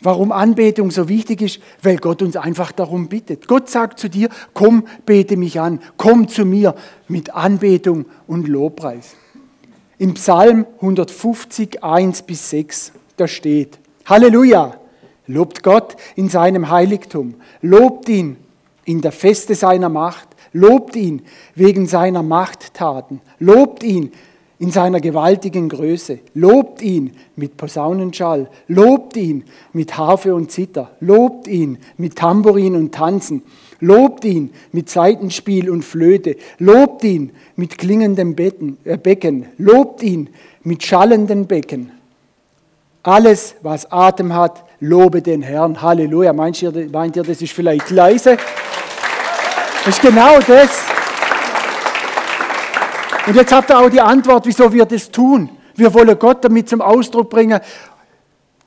warum 0.00 0.32
Anbetung 0.32 0.90
so 0.90 1.06
wichtig 1.06 1.42
ist, 1.42 1.60
weil 1.82 1.98
Gott 1.98 2.22
uns 2.22 2.38
einfach 2.38 2.72
darum 2.72 3.10
bittet. 3.10 3.46
Gott 3.46 3.68
sagt 3.68 3.98
zu 3.98 4.08
dir, 4.08 4.30
komm, 4.54 4.86
bete 5.04 5.36
mich 5.36 5.60
an, 5.60 5.80
komm 5.98 6.28
zu 6.28 6.46
mir 6.46 6.74
mit 7.08 7.34
Anbetung 7.34 8.06
und 8.26 8.48
Lobpreis. 8.48 9.16
Im 10.00 10.14
Psalm 10.14 10.64
150, 10.76 11.84
1 11.84 12.22
bis 12.22 12.48
6, 12.48 12.92
da 13.18 13.28
steht, 13.28 13.78
Halleluja, 14.06 14.78
lobt 15.26 15.62
Gott 15.62 15.94
in 16.16 16.30
seinem 16.30 16.70
Heiligtum, 16.70 17.34
lobt 17.60 18.08
ihn 18.08 18.38
in 18.86 19.02
der 19.02 19.12
Feste 19.12 19.54
seiner 19.54 19.90
Macht, 19.90 20.26
lobt 20.54 20.96
ihn 20.96 21.20
wegen 21.54 21.86
seiner 21.86 22.22
Machttaten, 22.22 23.20
lobt 23.40 23.82
ihn 23.82 24.10
in 24.58 24.70
seiner 24.70 25.00
gewaltigen 25.00 25.68
Größe. 25.68 26.20
Lobt 26.34 26.82
ihn 26.82 27.12
mit 27.34 27.56
Posaunenschall, 27.56 28.50
lobt 28.68 29.16
ihn 29.16 29.44
mit 29.72 29.96
Harfe 29.96 30.34
und 30.34 30.50
Zither, 30.50 30.90
lobt 31.00 31.48
ihn 31.48 31.78
mit 31.96 32.16
Tambourin 32.16 32.74
und 32.74 32.94
Tanzen, 32.94 33.42
lobt 33.80 34.24
ihn 34.24 34.52
mit 34.72 34.88
Seitenspiel 34.88 35.70
und 35.70 35.84
Flöte, 35.84 36.36
lobt 36.58 37.04
ihn 37.04 37.32
mit 37.56 37.78
klingendem 37.78 38.34
Becken, 38.34 38.78
äh 38.84 38.96
Becken, 38.96 39.46
lobt 39.58 40.02
ihn 40.02 40.30
mit 40.62 40.82
schallenden 40.82 41.46
Becken. 41.46 41.92
Alles, 43.02 43.54
was 43.62 43.90
Atem 43.90 44.34
hat, 44.34 44.62
lobe 44.80 45.22
den 45.22 45.40
Herrn. 45.42 45.80
Halleluja. 45.80 46.32
Meint 46.34 46.60
ihr, 46.60 46.72
meint 46.92 47.16
ihr 47.16 47.22
das 47.22 47.40
ist 47.40 47.52
vielleicht 47.52 47.90
leise? 47.90 48.36
Das 49.84 49.96
ist 49.96 50.02
genau 50.02 50.38
das. 50.40 50.84
Und 53.26 53.36
jetzt 53.36 53.52
habt 53.52 53.70
ihr 53.70 53.78
auch 53.78 53.88
die 53.88 54.00
Antwort, 54.00 54.44
wieso 54.46 54.70
wir 54.72 54.84
das 54.84 55.10
tun. 55.10 55.48
Wir 55.74 55.92
wollen 55.94 56.18
Gott 56.18 56.44
damit 56.44 56.68
zum 56.68 56.82
Ausdruck 56.82 57.30
bringen, 57.30 57.58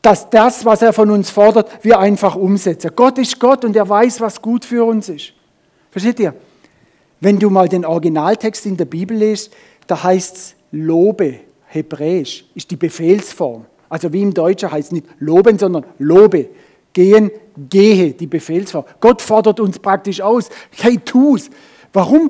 dass 0.03 0.29
das, 0.29 0.65
was 0.65 0.81
er 0.81 0.91
von 0.91 1.09
uns 1.09 1.29
fordert, 1.29 1.83
wir 1.83 1.97
einfach 1.97 2.35
umsetzen. 2.35 2.91
Gott 2.93 3.17
ist 3.17 3.39
Gott 3.39 3.63
und 3.65 3.75
er 3.75 3.87
weiß, 3.87 4.19
was 4.19 4.41
gut 4.41 4.65
für 4.65 4.83
uns 4.83 5.07
ist. 5.09 5.33
Versteht 5.89 6.19
ihr? 6.19 6.35
Wenn 7.21 7.39
du 7.39 7.49
mal 7.49 7.69
den 7.69 7.85
Originaltext 7.85 8.65
in 8.65 8.75
der 8.75 8.85
Bibel 8.85 9.15
liest, 9.15 9.53
da 9.87 10.03
heißt 10.03 10.35
es 10.35 10.55
Lobe, 10.71 11.39
hebräisch, 11.67 12.45
ist 12.53 12.69
die 12.69 12.75
Befehlsform. 12.75 13.65
Also 13.87 14.11
wie 14.11 14.21
im 14.23 14.33
Deutschen 14.33 14.69
heißt 14.69 14.87
es 14.87 14.91
nicht 14.91 15.07
loben, 15.19 15.57
sondern 15.57 15.85
lobe. 15.99 16.49
Gehen, 16.91 17.31
gehe, 17.69 18.11
die 18.11 18.27
Befehlsform. 18.27 18.83
Gott 18.99 19.21
fordert 19.21 19.61
uns 19.61 19.79
praktisch 19.79 20.19
aus. 20.19 20.49
Hey, 20.71 20.97
tu's. 20.97 21.49
Warum? 21.93 22.29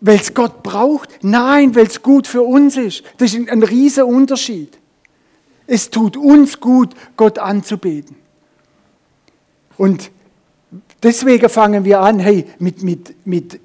Weil 0.00 0.16
es 0.16 0.34
Gott 0.34 0.64
braucht? 0.64 1.22
Nein, 1.22 1.72
weil 1.76 1.86
es 1.86 2.02
gut 2.02 2.26
für 2.26 2.42
uns 2.42 2.76
ist. 2.76 3.04
Das 3.18 3.32
ist 3.32 3.48
ein 3.48 3.62
riesiger 3.62 4.06
Unterschied. 4.06 4.76
Es 5.66 5.90
tut 5.90 6.16
uns 6.16 6.60
gut, 6.60 6.94
Gott 7.16 7.38
anzubeten. 7.38 8.16
Und 9.76 10.10
deswegen 11.02 11.48
fangen 11.48 11.84
wir 11.84 12.00
an, 12.00 12.18
hey, 12.18 12.46
mit, 12.58 12.82
mit, 12.82 13.26
mit 13.26 13.60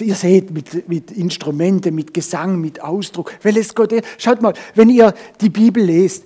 ihr 0.00 0.14
seht, 0.14 0.50
mit, 0.50 0.88
mit 0.88 1.10
Instrumenten, 1.10 1.94
mit 1.94 2.14
Gesang, 2.14 2.60
mit 2.60 2.80
Ausdruck, 2.80 3.32
weil 3.42 3.56
es 3.56 3.74
Gott. 3.74 3.92
Schaut 4.18 4.40
mal, 4.40 4.54
wenn 4.74 4.90
ihr 4.90 5.12
die 5.40 5.50
Bibel 5.50 5.84
lest, 5.84 6.24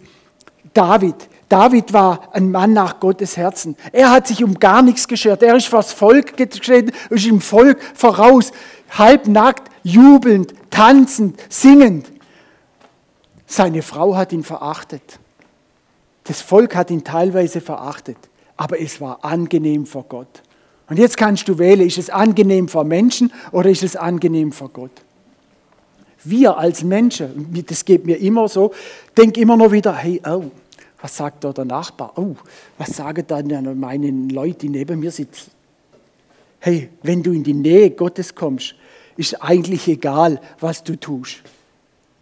David, 0.75 1.15
David 1.49 1.93
war 1.93 2.35
ein 2.35 2.51
Mann 2.51 2.73
nach 2.73 3.01
Gottes 3.01 3.37
Herzen. 3.37 3.77
Er 3.93 4.11
hat 4.11 4.27
sich 4.27 4.43
um 4.43 4.59
gar 4.59 4.83
nichts 4.83 5.07
geschert. 5.07 5.43
Er 5.43 5.57
ist 5.57 5.69
vors 5.69 5.93
Volk 5.93 6.37
geschritten, 6.37 6.93
ist 7.11 7.27
im 7.27 7.41
Volk 7.41 7.79
voraus, 7.95 8.53
halbnackt, 8.91 9.71
jubelnd, 9.85 10.53
tanzend, 10.71 11.41
singend. 11.49 12.11
Seine 13.47 13.83
Frau 13.83 14.17
hat 14.17 14.33
ihn 14.33 14.43
verachtet. 14.43 15.19
Das 16.25 16.43
Volk 16.43 16.75
hat 16.75 16.91
ihn 16.91 17.05
teilweise 17.05 17.61
verachtet, 17.61 18.17
aber 18.57 18.81
es 18.81 19.01
war 19.01 19.25
angenehm 19.25 19.87
vor 19.87 20.05
Gott. 20.09 20.43
Und 20.89 20.99
jetzt 20.99 21.17
kannst 21.17 21.49
du 21.49 21.59
wählen, 21.59 21.87
ist 21.87 21.99
es 21.99 22.11
angenehm 22.11 22.69
vor 22.69 22.85
Menschen 22.85 23.33
oder 23.53 23.71
ist 23.71 23.83
es 23.83 23.97
angenehm 23.97 24.53
vor 24.53 24.69
Gott? 24.71 24.91
Wir 26.25 26.57
als 26.57 26.83
Menschen, 26.83 27.65
das 27.67 27.85
geht 27.85 28.05
mir 28.05 28.17
immer 28.17 28.49
so, 28.49 28.73
denk 29.17 29.37
immer 29.37 29.57
noch 29.57 29.71
wieder, 29.71 29.95
hey, 29.95 30.21
oh, 30.27 30.45
was 31.01 31.17
sagt 31.17 31.45
da 31.45 31.53
der 31.53 31.65
Nachbar? 31.65 32.13
Oh, 32.17 32.35
was 32.79 32.97
sagen 32.97 33.25
dann 33.29 33.79
meine 33.79 34.11
Leute, 34.11 34.59
die 34.61 34.69
neben 34.71 34.99
mir 34.99 35.13
sitzen? 35.13 35.51
Hey, 36.59 36.89
wenn 37.03 37.23
du 37.23 37.33
in 37.33 37.45
die 37.45 37.55
Nähe 37.55 37.91
Gottes 37.91 38.35
kommst, 38.35 38.75
ist 39.17 39.41
eigentlich 39.41 39.87
egal, 39.87 40.41
was 40.59 40.83
du 40.83 40.97
tust. 40.99 41.43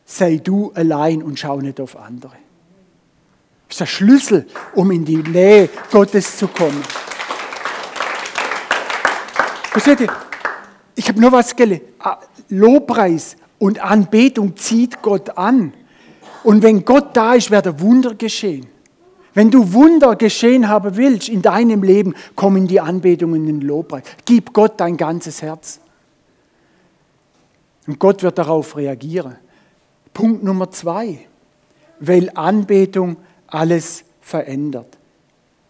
Sei 0.04 0.36
du 0.36 0.72
allein 0.74 1.22
und 1.22 1.38
schau 1.38 1.60
nicht 1.60 1.80
auf 1.80 1.96
andere. 1.96 2.32
Das 3.68 3.74
ist 3.74 3.80
der 3.80 3.86
Schlüssel, 3.86 4.46
um 4.74 4.90
in 4.90 5.04
die 5.04 5.16
Nähe 5.16 5.68
Gottes 5.90 6.36
zu 6.36 6.48
kommen. 6.48 6.82
Versteht 9.70 10.00
ihr? 10.00 10.12
Ich 10.94 11.08
habe 11.08 11.20
nur 11.20 11.32
was. 11.32 11.54
Ah, 11.98 12.18
Lobpreis 12.48 13.36
und 13.58 13.80
Anbetung 13.80 14.56
zieht 14.56 15.02
Gott 15.02 15.36
an. 15.36 15.72
Und 16.44 16.62
wenn 16.62 16.84
Gott 16.84 17.16
da 17.16 17.34
ist, 17.34 17.50
werden 17.50 17.80
Wunder 17.80 18.14
geschehen. 18.14 18.66
Wenn 19.32 19.50
du 19.50 19.72
Wunder 19.72 20.14
geschehen 20.14 20.68
haben 20.68 20.96
willst 20.96 21.28
in 21.28 21.42
deinem 21.42 21.82
Leben, 21.82 22.14
komm 22.36 22.56
in 22.56 22.68
die 22.68 22.80
Anbetung 22.80 23.34
in 23.34 23.46
den 23.46 23.60
Lobpreis. 23.62 24.04
Gib 24.24 24.52
Gott 24.52 24.78
dein 24.78 24.96
ganzes 24.96 25.42
Herz. 25.42 25.80
Und 27.86 27.98
Gott 27.98 28.22
wird 28.22 28.38
darauf 28.38 28.76
reagieren. 28.76 29.36
Punkt 30.14 30.42
Nummer 30.42 30.70
zwei, 30.70 31.18
weil 32.00 32.30
Anbetung 32.34 33.16
alles 33.46 34.04
verändert. 34.20 34.96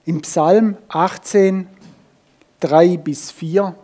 Im 0.06 0.20
Psalm 0.20 0.76
18, 0.88 1.66
3 2.60 2.98
bis 2.98 3.30
4 3.30 3.74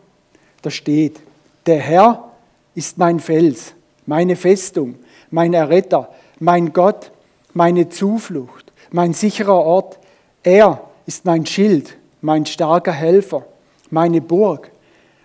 da 0.62 0.70
steht, 0.70 1.20
der 1.66 1.78
Herr 1.78 2.32
ist 2.74 2.98
mein 2.98 3.20
Fels, 3.20 3.74
meine 4.06 4.36
Festung, 4.36 4.96
mein 5.30 5.54
Erretter, 5.54 6.10
mein 6.38 6.72
Gott, 6.72 7.12
meine 7.54 7.88
Zuflucht, 7.88 8.72
mein 8.90 9.12
sicherer 9.12 9.64
Ort. 9.64 9.98
Er 10.42 10.82
ist 11.06 11.24
mein 11.24 11.46
Schild, 11.46 11.96
mein 12.20 12.46
starker 12.46 12.92
Helfer, 12.92 13.46
meine 13.90 14.20
Burg 14.20 14.70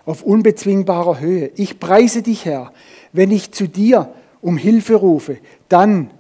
auf 0.05 0.23
unbezwingbarer 0.23 1.19
Höhe. 1.19 1.51
Ich 1.55 1.79
preise 1.79 2.21
dich, 2.21 2.45
Herr. 2.45 2.71
Wenn 3.11 3.31
ich 3.31 3.51
zu 3.51 3.67
dir 3.67 4.13
um 4.45 4.57
Hilfe 4.57 4.93
rufe, 4.93 5.39
dann 5.69 6.11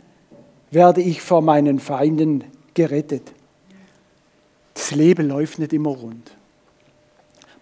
werde 0.71 0.99
ich 0.99 1.21
vor 1.21 1.43
meinen 1.43 1.79
Feinden 1.79 2.43
gerettet. 2.73 3.31
Das 4.73 4.89
Leben 4.89 5.27
läuft 5.27 5.59
nicht 5.59 5.73
immer 5.73 5.91
rund. 5.91 6.31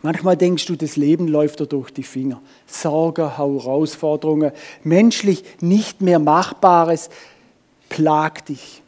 Manchmal 0.03 0.38
denkst 0.38 0.65
du, 0.67 0.77
das 0.77 0.96
Leben 0.96 1.27
läuft 1.27 1.60
dir 1.60 1.65
durch 1.65 1.91
die 1.91 2.03
Finger. 2.03 2.41
Sorgen, 2.65 3.36
Herausforderungen, 3.36 4.53
menschlich 4.86 5.43
nicht 5.60 6.01
mehr 6.01 6.20
Machbares 6.20 7.10
plagt 7.89 8.48
dich. 8.48 8.82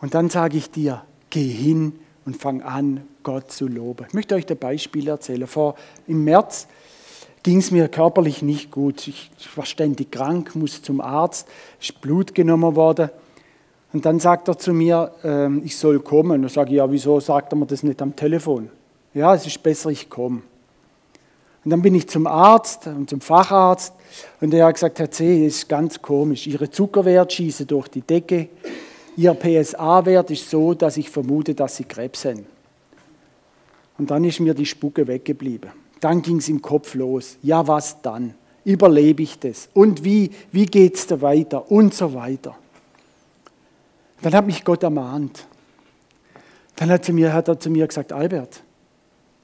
Und 0.00 0.14
dann 0.14 0.30
sage 0.30 0.56
ich 0.56 0.70
dir, 0.70 1.04
geh 1.28 1.46
hin 1.46 1.98
und 2.24 2.38
fang 2.38 2.62
an, 2.62 3.06
Gott 3.22 3.52
zu 3.52 3.68
loben. 3.68 4.06
Ich 4.08 4.14
möchte 4.14 4.36
euch 4.36 4.48
ein 4.48 4.56
Beispiel 4.56 5.06
erzählen. 5.06 5.46
Vor, 5.46 5.74
Im 6.06 6.24
März 6.24 6.66
ging 7.44 7.58
es 7.58 7.70
mir 7.70 7.86
körperlich 7.88 8.42
nicht 8.42 8.72
gut. 8.72 9.06
Ich 9.06 9.30
war 9.54 9.66
ständig 9.66 10.10
krank, 10.10 10.56
musste 10.56 10.82
zum 10.82 11.00
Arzt, 11.00 11.46
ist 11.80 12.00
Blut 12.00 12.34
genommen 12.34 12.74
worden. 12.74 13.10
Und 13.92 14.04
dann 14.04 14.18
sagt 14.18 14.48
er 14.48 14.58
zu 14.58 14.72
mir, 14.72 15.12
äh, 15.22 15.58
ich 15.58 15.76
soll 15.76 16.00
kommen. 16.00 16.48
Sage 16.48 16.70
ich, 16.70 16.76
ja, 16.78 16.90
wieso 16.90 17.20
sagt 17.20 17.52
er 17.52 17.56
mir 17.56 17.66
das 17.66 17.84
nicht 17.84 18.02
am 18.02 18.16
Telefon? 18.16 18.70
Ja, 19.12 19.34
es 19.34 19.46
ist 19.46 19.62
besser, 19.62 19.90
ich 19.90 20.10
komme. 20.10 20.42
Und 21.64 21.70
dann 21.70 21.80
bin 21.80 21.94
ich 21.94 22.08
zum 22.08 22.26
Arzt 22.26 22.88
und 22.88 23.08
zum 23.08 23.20
Facharzt 23.20 23.94
und 24.40 24.50
der 24.50 24.66
hat 24.66 24.74
gesagt, 24.74 24.98
Herr 24.98 25.10
C., 25.10 25.44
das 25.44 25.56
ist 25.56 25.68
ganz 25.68 26.02
komisch. 26.02 26.46
Ihre 26.46 26.68
Zuckerwert 26.70 27.32
schießen 27.32 27.66
durch 27.66 27.88
die 27.88 28.02
Decke. 28.02 28.48
Ihr 29.16 29.32
PSA-Wert 29.32 30.30
ist 30.30 30.50
so, 30.50 30.74
dass 30.74 30.96
ich 30.96 31.08
vermute, 31.08 31.54
dass 31.54 31.76
Sie 31.76 31.84
Krebs 31.84 32.24
haben. 32.24 32.46
Und 33.96 34.10
dann 34.10 34.24
ist 34.24 34.40
mir 34.40 34.54
die 34.54 34.66
Spucke 34.66 35.06
weggeblieben. 35.06 35.83
Dann 36.00 36.22
ging 36.22 36.38
es 36.38 36.48
im 36.48 36.60
Kopf 36.62 36.94
los. 36.94 37.38
Ja, 37.42 37.66
was 37.66 38.00
dann? 38.02 38.34
Überlebe 38.64 39.22
ich 39.22 39.38
das? 39.38 39.68
Und 39.74 40.04
wie, 40.04 40.30
wie 40.52 40.66
geht 40.66 40.96
es 40.96 41.06
da 41.06 41.20
weiter? 41.20 41.70
Und 41.70 41.94
so 41.94 42.14
weiter. 42.14 42.56
Dann 44.22 44.34
hat 44.34 44.46
mich 44.46 44.64
Gott 44.64 44.82
ermahnt. 44.82 45.46
Dann 46.76 46.90
hat, 46.90 47.08
mir, 47.10 47.32
hat 47.32 47.48
er 47.48 47.60
zu 47.60 47.70
mir 47.70 47.86
gesagt, 47.86 48.12
Albert, 48.12 48.62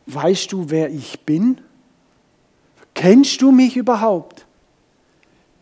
weißt 0.07 0.50
du, 0.52 0.71
wer 0.71 0.90
ich 0.90 1.21
bin? 1.21 1.61
Kennst 2.95 3.40
du 3.42 3.52
mich 3.52 3.76
überhaupt? 3.76 4.47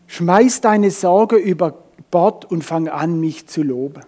Schmeiß 0.07 0.61
deine 0.61 0.91
Sorge 0.91 1.37
über 1.37 1.75
Bord 2.11 2.45
und 2.51 2.65
fang 2.65 2.89
an, 2.89 3.21
mich 3.21 3.47
zu 3.47 3.63
loben 3.63 4.03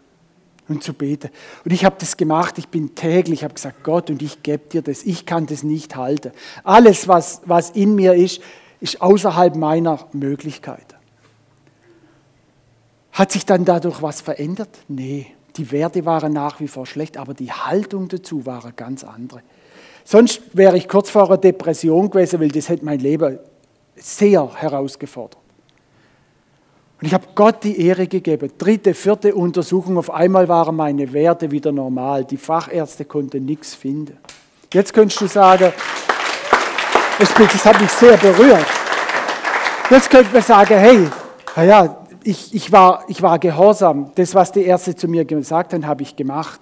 und 0.70 0.82
zu 0.82 0.94
beten. 0.94 1.30
Und 1.64 1.72
ich 1.72 1.84
habe 1.84 1.96
das 1.98 2.16
gemacht, 2.16 2.56
ich 2.56 2.68
bin 2.68 2.94
täglich, 2.94 3.40
ich 3.40 3.44
habe 3.44 3.54
gesagt, 3.54 3.82
Gott, 3.82 4.08
und 4.08 4.22
ich 4.22 4.42
gebe 4.42 4.68
dir 4.68 4.82
das, 4.82 5.02
ich 5.02 5.26
kann 5.26 5.46
das 5.46 5.62
nicht 5.62 5.96
halten. 5.96 6.32
Alles, 6.64 7.08
was, 7.08 7.42
was 7.44 7.70
in 7.70 7.94
mir 7.96 8.14
ist, 8.14 8.40
ist 8.80 9.02
außerhalb 9.02 9.56
meiner 9.56 10.06
Möglichkeiten. 10.12 10.94
Hat 13.12 13.32
sich 13.32 13.44
dann 13.44 13.64
dadurch 13.64 14.00
was 14.00 14.20
verändert? 14.20 14.70
Nee, 14.88 15.26
die 15.56 15.70
Werte 15.72 16.06
waren 16.06 16.32
nach 16.32 16.60
wie 16.60 16.68
vor 16.68 16.86
schlecht, 16.86 17.16
aber 17.16 17.34
die 17.34 17.52
Haltung 17.52 18.08
dazu 18.08 18.46
war 18.46 18.64
eine 18.64 18.72
ganz 18.72 19.04
andere. 19.04 19.42
Sonst 20.04 20.40
wäre 20.52 20.78
ich 20.78 20.88
kurz 20.88 21.10
vor 21.10 21.26
einer 21.26 21.36
Depression 21.36 22.08
gewesen, 22.08 22.40
weil 22.40 22.48
das 22.48 22.68
hätte 22.68 22.84
mein 22.84 23.00
Leben 23.00 23.38
sehr 23.96 24.54
herausgefordert. 24.54 25.39
Und 27.00 27.06
ich 27.06 27.14
habe 27.14 27.28
Gott 27.34 27.64
die 27.64 27.86
Ehre 27.86 28.06
gegeben. 28.06 28.52
Dritte, 28.58 28.92
vierte 28.92 29.34
Untersuchung, 29.34 29.96
auf 29.96 30.10
einmal 30.10 30.48
waren 30.48 30.76
meine 30.76 31.10
Werte 31.14 31.50
wieder 31.50 31.72
normal. 31.72 32.24
Die 32.24 32.36
Fachärzte 32.36 33.06
konnten 33.06 33.46
nichts 33.46 33.74
finden. 33.74 34.18
Jetzt 34.72 34.92
könntest 34.92 35.20
du 35.22 35.26
sagen, 35.26 35.72
das, 37.18 37.64
hat 37.64 37.80
mich 37.80 37.90
sehr 37.90 38.18
berührt. 38.18 38.66
Jetzt 39.88 40.10
könnte 40.10 40.30
man 40.30 40.42
sagen, 40.42 40.78
hey, 40.78 41.08
ja, 41.56 41.96
ich, 42.22 42.54
ich, 42.54 42.70
war, 42.70 43.04
ich 43.08 43.22
war 43.22 43.38
gehorsam. 43.38 44.12
Das, 44.14 44.34
was 44.34 44.52
die 44.52 44.64
Ärzte 44.64 44.94
zu 44.94 45.08
mir 45.08 45.24
gesagt 45.24 45.72
haben, 45.72 45.86
habe 45.86 46.02
ich 46.02 46.14
gemacht. 46.16 46.60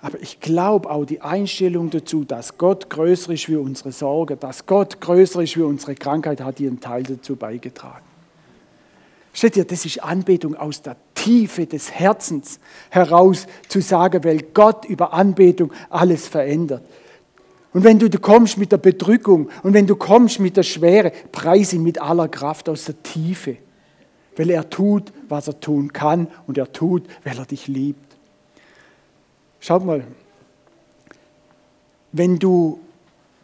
Aber 0.00 0.18
ich 0.20 0.40
glaube 0.40 0.90
auch 0.90 1.04
die 1.04 1.20
Einstellung 1.20 1.90
dazu, 1.90 2.24
dass 2.24 2.56
Gott 2.56 2.88
größer 2.88 3.32
ist 3.32 3.48
wie 3.50 3.56
unsere 3.56 3.92
Sorge, 3.92 4.36
dass 4.36 4.64
Gott 4.64 5.00
größer 5.02 5.42
ist 5.42 5.56
wie 5.58 5.62
unsere 5.62 5.94
Krankheit, 5.94 6.40
hat 6.40 6.58
ihren 6.60 6.80
Teil 6.80 7.02
dazu 7.02 7.36
beigetragen. 7.36 8.11
Steht 9.32 9.56
ihr, 9.56 9.64
das 9.64 9.84
ist 9.86 10.02
Anbetung 10.02 10.54
aus 10.54 10.82
der 10.82 10.96
Tiefe 11.14 11.66
des 11.66 11.90
Herzens 11.90 12.60
heraus 12.90 13.46
zu 13.68 13.80
sagen, 13.80 14.24
weil 14.24 14.38
Gott 14.54 14.84
über 14.84 15.12
Anbetung 15.12 15.72
alles 15.88 16.28
verändert. 16.28 16.82
Und 17.72 17.84
wenn 17.84 17.98
du 17.98 18.10
kommst 18.18 18.58
mit 18.58 18.72
der 18.72 18.78
Bedrückung 18.78 19.48
und 19.62 19.72
wenn 19.72 19.86
du 19.86 19.96
kommst 19.96 20.40
mit 20.40 20.56
der 20.58 20.62
Schwere, 20.62 21.12
preis 21.32 21.72
ihn 21.72 21.82
mit 21.82 22.00
aller 22.00 22.28
Kraft 22.28 22.68
aus 22.68 22.84
der 22.84 23.02
Tiefe, 23.02 23.56
weil 24.36 24.50
er 24.50 24.68
tut, 24.68 25.12
was 25.28 25.48
er 25.48 25.58
tun 25.58 25.92
kann 25.92 26.28
und 26.46 26.58
er 26.58 26.70
tut, 26.70 27.04
weil 27.24 27.38
er 27.38 27.46
dich 27.46 27.68
liebt. 27.68 28.16
Schaut 29.60 29.84
mal, 29.84 30.04
wenn 32.12 32.38
du 32.38 32.80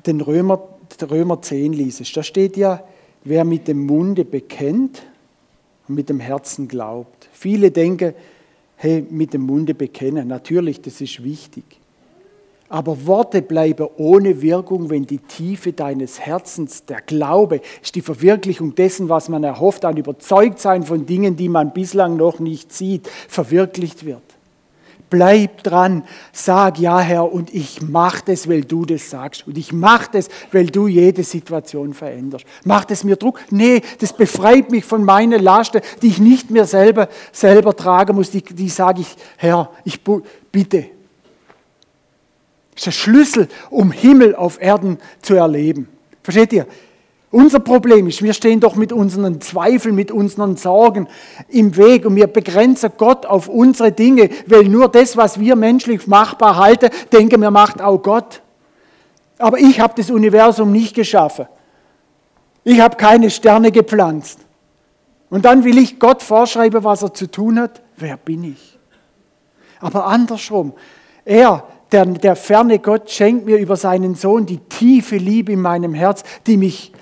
den 0.04 0.20
Römer, 0.20 0.60
Römer 1.00 1.40
10 1.40 1.72
liest, 1.72 2.14
da 2.14 2.22
steht 2.22 2.58
ja, 2.58 2.82
wer 3.24 3.44
mit 3.44 3.66
dem 3.66 3.86
Munde 3.86 4.26
bekennt 4.26 5.02
mit 5.88 6.08
dem 6.08 6.20
Herzen 6.20 6.68
glaubt. 6.68 7.28
Viele 7.32 7.70
denken, 7.70 8.14
hey, 8.76 9.04
mit 9.08 9.34
dem 9.34 9.42
Munde 9.42 9.74
bekennen, 9.74 10.28
natürlich, 10.28 10.80
das 10.80 11.00
ist 11.00 11.22
wichtig. 11.22 11.64
Aber 12.70 13.06
Worte 13.06 13.40
bleiben 13.40 13.88
ohne 13.96 14.42
Wirkung, 14.42 14.90
wenn 14.90 15.06
die 15.06 15.18
Tiefe 15.18 15.72
deines 15.72 16.20
Herzens, 16.20 16.84
der 16.84 17.00
Glaube, 17.00 17.62
ist 17.82 17.94
die 17.94 18.02
Verwirklichung 18.02 18.74
dessen, 18.74 19.08
was 19.08 19.30
man 19.30 19.42
erhofft, 19.42 19.86
ein 19.86 19.96
Überzeugtsein 19.96 20.82
von 20.82 21.06
Dingen, 21.06 21.34
die 21.34 21.48
man 21.48 21.72
bislang 21.72 22.16
noch 22.16 22.40
nicht 22.40 22.72
sieht, 22.72 23.08
verwirklicht 23.28 24.04
wird. 24.04 24.22
Bleib 25.10 25.62
dran, 25.62 26.04
sag 26.32 26.78
ja, 26.78 26.98
Herr, 27.00 27.32
und 27.32 27.54
ich 27.54 27.80
mach 27.80 28.20
das, 28.20 28.48
weil 28.48 28.62
du 28.62 28.84
das 28.84 29.08
sagst. 29.08 29.46
Und 29.46 29.56
ich 29.56 29.72
mach 29.72 30.06
das, 30.06 30.28
weil 30.52 30.66
du 30.66 30.86
jede 30.86 31.24
Situation 31.24 31.94
veränderst. 31.94 32.44
Macht 32.64 32.90
es 32.90 33.04
mir 33.04 33.16
Druck? 33.16 33.40
Nee, 33.50 33.80
das 34.00 34.12
befreit 34.12 34.70
mich 34.70 34.84
von 34.84 35.04
meinen 35.04 35.42
Lasten, 35.42 35.80
die 36.02 36.08
ich 36.08 36.18
nicht 36.18 36.50
mehr 36.50 36.66
selber, 36.66 37.08
selber 37.32 37.74
tragen 37.74 38.16
muss. 38.16 38.30
Die, 38.30 38.42
die 38.42 38.68
sage 38.68 39.00
ich, 39.00 39.16
Herr, 39.36 39.70
ich 39.84 40.00
bitte. 40.52 40.86
Das 42.74 42.80
ist 42.82 42.86
der 42.86 42.90
Schlüssel, 42.92 43.48
um 43.70 43.90
Himmel 43.90 44.36
auf 44.36 44.60
Erden 44.60 44.98
zu 45.22 45.34
erleben. 45.34 45.88
Versteht 46.22 46.52
ihr? 46.52 46.66
Unser 47.30 47.60
Problem 47.60 48.06
ist, 48.06 48.22
wir 48.22 48.32
stehen 48.32 48.60
doch 48.60 48.74
mit 48.74 48.90
unseren 48.90 49.40
Zweifeln, 49.40 49.94
mit 49.94 50.10
unseren 50.10 50.56
Sorgen 50.56 51.08
im 51.48 51.76
Weg 51.76 52.06
und 52.06 52.16
wir 52.16 52.26
begrenzen 52.26 52.90
Gott 52.96 53.26
auf 53.26 53.48
unsere 53.48 53.92
Dinge, 53.92 54.30
weil 54.46 54.64
nur 54.64 54.88
das, 54.88 55.16
was 55.16 55.38
wir 55.38 55.54
menschlich 55.54 56.06
machbar 56.06 56.56
halten, 56.56 56.88
denken 57.12 57.42
wir 57.42 57.50
macht 57.50 57.82
auch 57.82 57.98
Gott. 57.98 58.40
Aber 59.36 59.58
ich 59.58 59.78
habe 59.78 59.92
das 59.96 60.10
Universum 60.10 60.72
nicht 60.72 60.94
geschaffen. 60.94 61.46
Ich 62.64 62.80
habe 62.80 62.96
keine 62.96 63.30
Sterne 63.30 63.72
gepflanzt. 63.72 64.40
Und 65.28 65.44
dann 65.44 65.64
will 65.64 65.76
ich 65.76 65.98
Gott 65.98 66.22
vorschreiben, 66.22 66.82
was 66.82 67.02
er 67.02 67.12
zu 67.12 67.30
tun 67.30 67.60
hat. 67.60 67.82
Wer 67.98 68.16
bin 68.16 68.44
ich? 68.44 68.78
Aber 69.80 70.06
andersrum, 70.06 70.72
er, 71.26 71.64
der, 71.92 72.06
der 72.06 72.36
ferne 72.36 72.78
Gott, 72.78 73.10
schenkt 73.10 73.44
mir 73.44 73.58
über 73.58 73.76
seinen 73.76 74.14
Sohn 74.14 74.46
die 74.46 74.58
tiefe 74.58 75.18
Liebe 75.18 75.52
in 75.52 75.60
meinem 75.60 75.92
Herz, 75.92 76.24
die 76.46 76.56
mich 76.56 76.92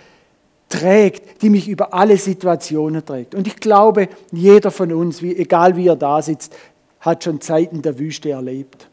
trägt, 0.77 1.43
die 1.43 1.51
mich 1.51 1.69
über 1.69 1.95
alle 1.95 2.17
Situationen 2.19 3.05
trägt. 3.05 3.35
Und 3.35 3.47
ich 3.47 3.57
glaube, 3.57 4.09
jeder 4.31 4.71
von 4.71 4.93
uns, 4.93 5.23
egal 5.23 5.77
wie 5.77 5.89
er 5.89 5.97
da 5.97 6.21
sitzt, 6.21 6.55
hat 7.01 7.25
schon 7.25 7.41
Zeiten 7.41 7.83
der 7.83 7.99
Wüste 7.99 8.31
erlebt. 8.31 8.89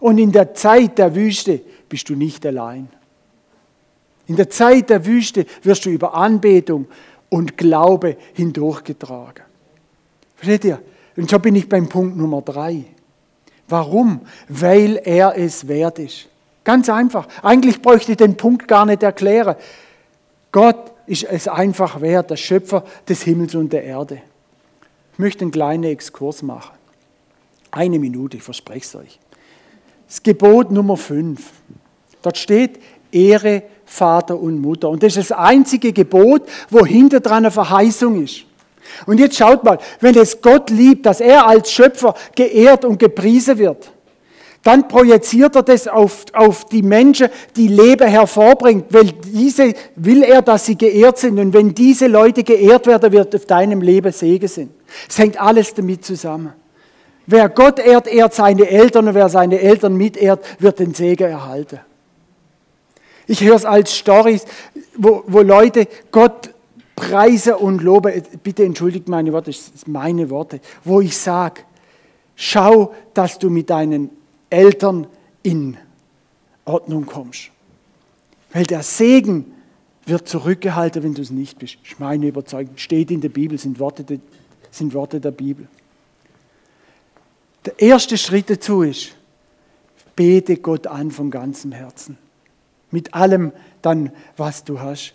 Und 0.00 0.18
in 0.18 0.32
der 0.32 0.54
Zeit 0.54 0.98
der 0.98 1.14
Wüste 1.14 1.60
bist 1.88 2.08
du 2.08 2.14
nicht 2.14 2.44
allein. 2.46 2.88
In 4.26 4.36
der 4.36 4.48
Zeit 4.48 4.90
der 4.90 5.04
Wüste 5.04 5.46
wirst 5.62 5.84
du 5.84 5.90
über 5.90 6.14
Anbetung 6.14 6.86
und 7.28 7.56
Glaube 7.58 8.16
hindurchgetragen. 8.32 9.44
Versteht 10.36 10.64
ihr? 10.64 10.80
Und 11.16 11.28
so 11.28 11.38
bin 11.38 11.54
ich 11.56 11.68
beim 11.68 11.88
Punkt 11.88 12.16
Nummer 12.16 12.40
drei. 12.40 12.84
Warum? 13.68 14.20
Weil 14.48 15.00
er 15.04 15.36
es 15.36 15.68
wert 15.68 15.98
ist. 15.98 16.28
Ganz 16.64 16.88
einfach. 16.88 17.28
Eigentlich 17.42 17.82
bräuchte 17.82 18.12
ich 18.12 18.18
den 18.18 18.36
Punkt 18.36 18.66
gar 18.68 18.86
nicht 18.86 19.02
erklären. 19.02 19.56
Gott 20.52 20.91
ist 21.06 21.24
es 21.24 21.48
einfach 21.48 22.00
wert, 22.00 22.30
der 22.30 22.36
Schöpfer 22.36 22.84
des 23.08 23.22
Himmels 23.22 23.54
und 23.54 23.72
der 23.72 23.84
Erde. 23.84 24.22
Ich 25.12 25.18
möchte 25.18 25.42
einen 25.42 25.50
kleinen 25.50 25.84
Exkurs 25.84 26.42
machen. 26.42 26.76
Eine 27.70 27.98
Minute, 27.98 28.36
ich 28.36 28.42
verspreche 28.42 28.84
es 28.84 28.94
euch. 28.96 29.18
Das 30.06 30.22
Gebot 30.22 30.70
Nummer 30.70 30.96
5. 30.96 31.40
Dort 32.22 32.38
steht, 32.38 32.80
Ehre 33.10 33.62
Vater 33.84 34.38
und 34.38 34.58
Mutter. 34.58 34.88
Und 34.88 35.02
das 35.02 35.16
ist 35.16 35.30
das 35.30 35.38
einzige 35.38 35.92
Gebot, 35.92 36.42
wo 36.70 36.84
hinter 36.84 37.20
dran 37.20 37.38
eine 37.38 37.50
Verheißung 37.50 38.22
ist. 38.22 38.44
Und 39.06 39.18
jetzt 39.18 39.36
schaut 39.36 39.64
mal, 39.64 39.78
wenn 40.00 40.16
es 40.16 40.40
Gott 40.40 40.70
liebt, 40.70 41.06
dass 41.06 41.20
er 41.20 41.46
als 41.46 41.70
Schöpfer 41.70 42.14
geehrt 42.34 42.84
und 42.84 42.98
gepriesen 42.98 43.58
wird, 43.58 43.91
dann 44.62 44.86
projiziert 44.86 45.56
er 45.56 45.62
das 45.62 45.88
auf, 45.88 46.24
auf 46.32 46.66
die 46.66 46.82
Menschen, 46.82 47.28
die 47.56 47.68
Leben 47.68 48.08
hervorbringt, 48.08 48.86
weil 48.90 49.06
diese 49.06 49.74
will 49.96 50.22
er, 50.22 50.40
dass 50.40 50.66
sie 50.66 50.78
geehrt 50.78 51.18
sind. 51.18 51.38
Und 51.38 51.52
wenn 51.52 51.74
diese 51.74 52.06
Leute 52.06 52.44
geehrt 52.44 52.86
werden, 52.86 53.10
wird 53.12 53.34
auf 53.34 53.44
deinem 53.46 53.80
Leben 53.80 54.12
Segen 54.12 54.48
sind. 54.48 54.70
Es 55.08 55.18
hängt 55.18 55.40
alles 55.40 55.74
damit 55.74 56.04
zusammen. 56.04 56.52
Wer 57.26 57.48
Gott 57.48 57.78
ehrt, 57.78 58.06
ehrt 58.06 58.34
seine 58.34 58.68
Eltern 58.68 59.08
und 59.08 59.14
wer 59.14 59.28
seine 59.28 59.60
Eltern 59.60 59.96
mitehrt, 59.96 60.44
wird 60.60 60.78
den 60.78 60.94
Segen 60.94 61.28
erhalten. 61.28 61.80
Ich 63.26 63.42
höre 63.42 63.56
es 63.56 63.64
als 63.64 63.96
Stories, 63.96 64.44
wo, 64.96 65.24
wo 65.26 65.40
Leute 65.40 65.86
Gott 66.10 66.50
preise 66.94 67.56
und 67.58 67.82
lobe. 67.82 68.22
Bitte 68.42 68.64
entschuldigt 68.64 69.08
meine 69.08 69.32
Worte, 69.32 69.50
das 69.50 69.66
sind 69.66 69.88
meine 69.88 70.30
Worte, 70.30 70.60
wo 70.84 71.00
ich 71.00 71.16
sage, 71.16 71.62
schau, 72.36 72.92
dass 73.14 73.38
du 73.38 73.50
mit 73.50 73.70
deinen 73.70 74.10
Eltern 74.52 75.06
in 75.42 75.76
Ordnung 76.64 77.06
kommst. 77.06 77.50
Weil 78.52 78.64
der 78.64 78.82
Segen 78.82 79.46
wird 80.04 80.28
zurückgehalten, 80.28 81.02
wenn 81.02 81.14
du 81.14 81.22
es 81.22 81.30
nicht 81.30 81.58
bist. 81.58 81.78
Ist 81.84 81.98
meine 81.98 82.26
Überzeugung. 82.26 82.76
Steht 82.76 83.10
in 83.10 83.20
der 83.20 83.30
Bibel, 83.30 83.58
sind 83.58 83.78
Worte, 83.78 84.04
der, 84.04 84.18
sind 84.70 84.94
Worte 84.94 85.20
der 85.20 85.30
Bibel. 85.30 85.68
Der 87.64 87.78
erste 87.78 88.18
Schritt 88.18 88.50
dazu 88.50 88.82
ist, 88.82 89.16
bete 90.16 90.56
Gott 90.56 90.86
an 90.86 91.10
von 91.10 91.30
ganzem 91.30 91.72
Herzen. 91.72 92.18
Mit 92.90 93.14
allem 93.14 93.52
dann, 93.80 94.12
was 94.36 94.64
du 94.64 94.80
hast. 94.80 95.14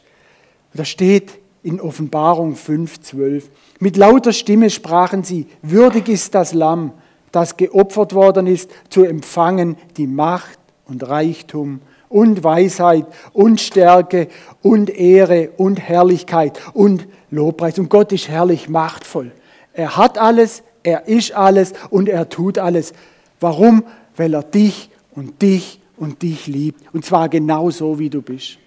Da 0.73 0.83
steht 0.83 1.39
in 1.61 1.79
Offenbarung 1.79 2.55
5,12. 2.55 3.43
Mit 3.79 3.97
lauter 3.97 4.33
Stimme 4.33 4.69
sprachen 4.69 5.23
sie: 5.23 5.45
Würdig 5.61 6.07
ist 6.07 6.33
das 6.33 6.53
Lamm, 6.53 6.93
das 7.31 7.57
geopfert 7.57 8.13
worden 8.13 8.47
ist, 8.47 8.69
zu 8.89 9.03
empfangen 9.03 9.77
die 9.97 10.07
Macht 10.07 10.59
und 10.85 11.07
Reichtum 11.07 11.81
und 12.09 12.43
Weisheit 12.43 13.05
und 13.33 13.59
Stärke 13.59 14.27
und 14.61 14.89
Ehre 14.89 15.49
und 15.57 15.79
Herrlichkeit 15.79 16.59
und 16.73 17.07
Lobpreis. 17.31 17.79
Und 17.79 17.89
Gott 17.89 18.11
ist 18.11 18.29
herrlich 18.29 18.69
machtvoll. 18.69 19.31
Er 19.73 19.97
hat 19.97 20.17
alles, 20.17 20.63
er 20.83 21.07
ist 21.07 21.33
alles 21.33 21.73
und 21.89 22.09
er 22.09 22.29
tut 22.29 22.57
alles. 22.57 22.93
Warum? 23.39 23.83
Weil 24.15 24.33
er 24.33 24.43
dich 24.43 24.89
und 25.11 25.41
dich 25.41 25.81
und 25.97 26.21
dich 26.21 26.47
liebt. 26.47 26.81
Und 26.93 27.05
zwar 27.05 27.29
genau 27.29 27.69
so, 27.69 27.99
wie 27.99 28.09
du 28.09 28.21
bist. 28.21 28.57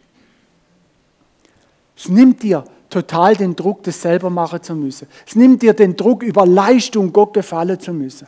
Es 1.96 2.08
nimmt 2.08 2.42
dir 2.42 2.64
total 2.88 3.36
den 3.36 3.56
Druck, 3.56 3.82
das 3.84 4.00
selber 4.02 4.30
machen 4.30 4.62
zu 4.62 4.74
müssen. 4.74 5.06
Es 5.26 5.36
nimmt 5.36 5.62
dir 5.62 5.74
den 5.74 5.96
Druck, 5.96 6.22
über 6.22 6.46
Leistung 6.46 7.12
Gott 7.12 7.34
gefallen 7.34 7.78
zu 7.78 7.92
müssen. 7.92 8.26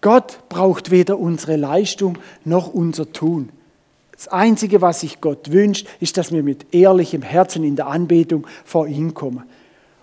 Gott 0.00 0.48
braucht 0.48 0.90
weder 0.90 1.18
unsere 1.18 1.56
Leistung 1.56 2.18
noch 2.44 2.72
unser 2.72 3.12
Tun. 3.12 3.50
Das 4.12 4.28
Einzige, 4.28 4.80
was 4.82 5.00
sich 5.00 5.20
Gott 5.20 5.50
wünscht, 5.50 5.86
ist, 5.98 6.16
dass 6.16 6.32
wir 6.32 6.42
mit 6.42 6.74
ehrlichem 6.74 7.22
Herzen 7.22 7.64
in 7.64 7.76
der 7.76 7.86
Anbetung 7.86 8.46
vor 8.64 8.86
ihn 8.86 9.14
kommen. 9.14 9.44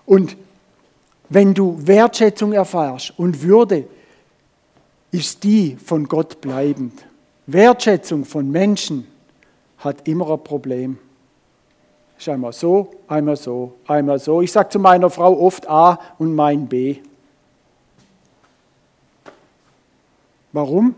Und 0.05 0.37
wenn 1.29 1.53
du 1.53 1.77
Wertschätzung 1.85 2.53
erfährst 2.53 3.13
und 3.17 3.41
Würde, 3.43 3.85
ist 5.11 5.43
die 5.43 5.77
von 5.83 6.07
Gott 6.07 6.41
bleibend. 6.41 7.05
Wertschätzung 7.45 8.25
von 8.25 8.49
Menschen 8.49 9.07
hat 9.77 10.07
immer 10.07 10.31
ein 10.31 10.43
Problem. 10.43 10.97
Ist 12.17 12.29
einmal 12.29 12.53
so, 12.53 12.91
einmal 13.07 13.35
so, 13.35 13.75
einmal 13.85 14.19
so. 14.19 14.41
Ich 14.41 14.51
sage 14.51 14.69
zu 14.69 14.79
meiner 14.79 15.09
Frau 15.09 15.39
oft 15.39 15.69
A 15.69 15.99
und 16.17 16.33
mein 16.33 16.67
B. 16.67 16.97
Warum? 20.57 20.95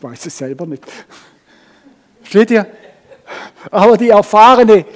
Weiß 0.00 0.26
es 0.26 0.38
selber 0.38 0.64
nicht. 0.64 0.84
Steht 2.22 2.52
ihr? 2.52 2.64
Aber 3.68 3.96
die 3.96 4.10
erfahrene, 4.10 4.86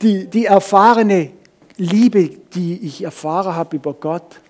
die, 0.00 0.26
die 0.28 0.46
erfahrene 0.46 1.30
Liebe, 1.76 2.30
die 2.54 2.78
ich 2.86 3.04
erfahren 3.04 3.54
habe 3.54 3.76
über 3.76 3.92
Gott, 3.92 4.40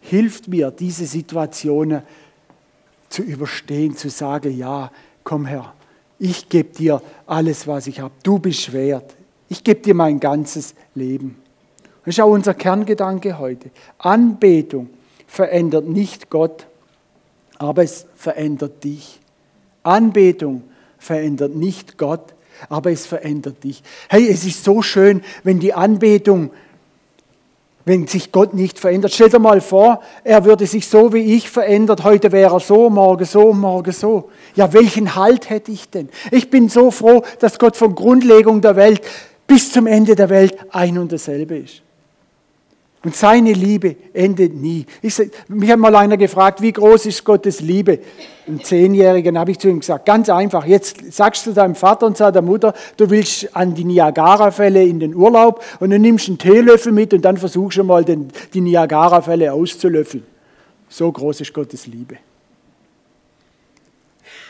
hilft 0.00 0.48
mir, 0.48 0.70
diese 0.70 1.04
Situationen 1.04 2.02
zu 3.10 3.20
überstehen, 3.20 3.94
zu 3.94 4.08
sagen, 4.08 4.56
ja, 4.56 4.90
komm 5.22 5.44
her, 5.44 5.74
ich 6.18 6.48
gebe 6.48 6.72
dir 6.72 7.02
alles, 7.26 7.66
was 7.66 7.88
ich 7.88 8.00
habe. 8.00 8.14
Du 8.22 8.38
bist 8.38 8.72
wert. 8.72 9.14
Ich 9.50 9.62
gebe 9.62 9.82
dir 9.82 9.94
mein 9.94 10.18
ganzes 10.18 10.74
Leben. 10.94 11.36
Das 12.06 12.14
ist 12.14 12.20
auch 12.20 12.30
unser 12.30 12.54
Kerngedanke 12.54 13.38
heute. 13.38 13.70
Anbetung 13.98 14.88
verändert 15.34 15.88
nicht 15.88 16.30
Gott, 16.30 16.66
aber 17.58 17.82
es 17.82 18.06
verändert 18.14 18.84
dich. 18.84 19.18
Anbetung 19.82 20.62
verändert 20.98 21.54
nicht 21.56 21.98
Gott, 21.98 22.34
aber 22.68 22.92
es 22.92 23.04
verändert 23.04 23.64
dich. 23.64 23.82
Hey, 24.08 24.28
es 24.28 24.46
ist 24.46 24.64
so 24.64 24.80
schön, 24.80 25.22
wenn 25.42 25.58
die 25.58 25.74
Anbetung, 25.74 26.50
wenn 27.84 28.06
sich 28.06 28.32
Gott 28.32 28.54
nicht 28.54 28.78
verändert. 28.78 29.12
Stell 29.12 29.28
dir 29.28 29.40
mal 29.40 29.60
vor, 29.60 30.00
er 30.22 30.44
würde 30.44 30.66
sich 30.66 30.88
so 30.88 31.12
wie 31.12 31.34
ich 31.34 31.50
verändert. 31.50 32.04
Heute 32.04 32.32
wäre 32.32 32.54
er 32.54 32.60
so, 32.60 32.88
morgen 32.88 33.24
so, 33.24 33.52
morgen 33.52 33.92
so. 33.92 34.30
Ja, 34.54 34.72
welchen 34.72 35.16
Halt 35.16 35.50
hätte 35.50 35.72
ich 35.72 35.90
denn? 35.90 36.08
Ich 36.30 36.48
bin 36.48 36.68
so 36.68 36.90
froh, 36.90 37.24
dass 37.40 37.58
Gott 37.58 37.76
von 37.76 37.94
Grundlegung 37.94 38.60
der 38.60 38.76
Welt 38.76 39.02
bis 39.46 39.72
zum 39.72 39.86
Ende 39.86 40.14
der 40.14 40.30
Welt 40.30 40.56
ein 40.70 40.96
und 40.96 41.12
dasselbe 41.12 41.58
ist. 41.58 41.82
Und 43.04 43.14
seine 43.14 43.52
Liebe 43.52 43.96
endet 44.14 44.54
nie. 44.54 44.86
Ich, 45.02 45.20
mich 45.48 45.70
hat 45.70 45.78
mal 45.78 45.94
einer 45.94 46.16
gefragt, 46.16 46.62
wie 46.62 46.72
groß 46.72 47.04
ist 47.04 47.22
Gottes 47.22 47.60
Liebe? 47.60 47.98
Ein 48.48 48.64
Zehnjährigen 48.64 49.38
habe 49.38 49.50
ich 49.50 49.58
zu 49.58 49.68
ihm 49.68 49.80
gesagt, 49.80 50.06
ganz 50.06 50.30
einfach. 50.30 50.64
Jetzt 50.64 51.12
sagst 51.12 51.46
du 51.46 51.52
deinem 51.52 51.74
Vater 51.74 52.06
und 52.06 52.18
deiner 52.18 52.40
Mutter, 52.40 52.72
du 52.96 53.10
willst 53.10 53.54
an 53.54 53.74
die 53.74 53.84
Niagara-Fälle 53.84 54.82
in 54.82 55.00
den 55.00 55.14
Urlaub 55.14 55.62
und 55.80 55.90
du 55.90 55.98
nimmst 55.98 56.28
einen 56.28 56.38
Teelöffel 56.38 56.92
mit 56.92 57.12
und 57.12 57.22
dann 57.22 57.36
versuchst 57.36 57.76
du 57.76 57.84
mal 57.84 58.04
den, 58.04 58.28
die 58.54 58.62
Niagara-Fälle 58.62 59.52
auszulöffeln. 59.52 60.24
So 60.88 61.12
groß 61.12 61.42
ist 61.42 61.52
Gottes 61.52 61.86
Liebe. 61.86 62.16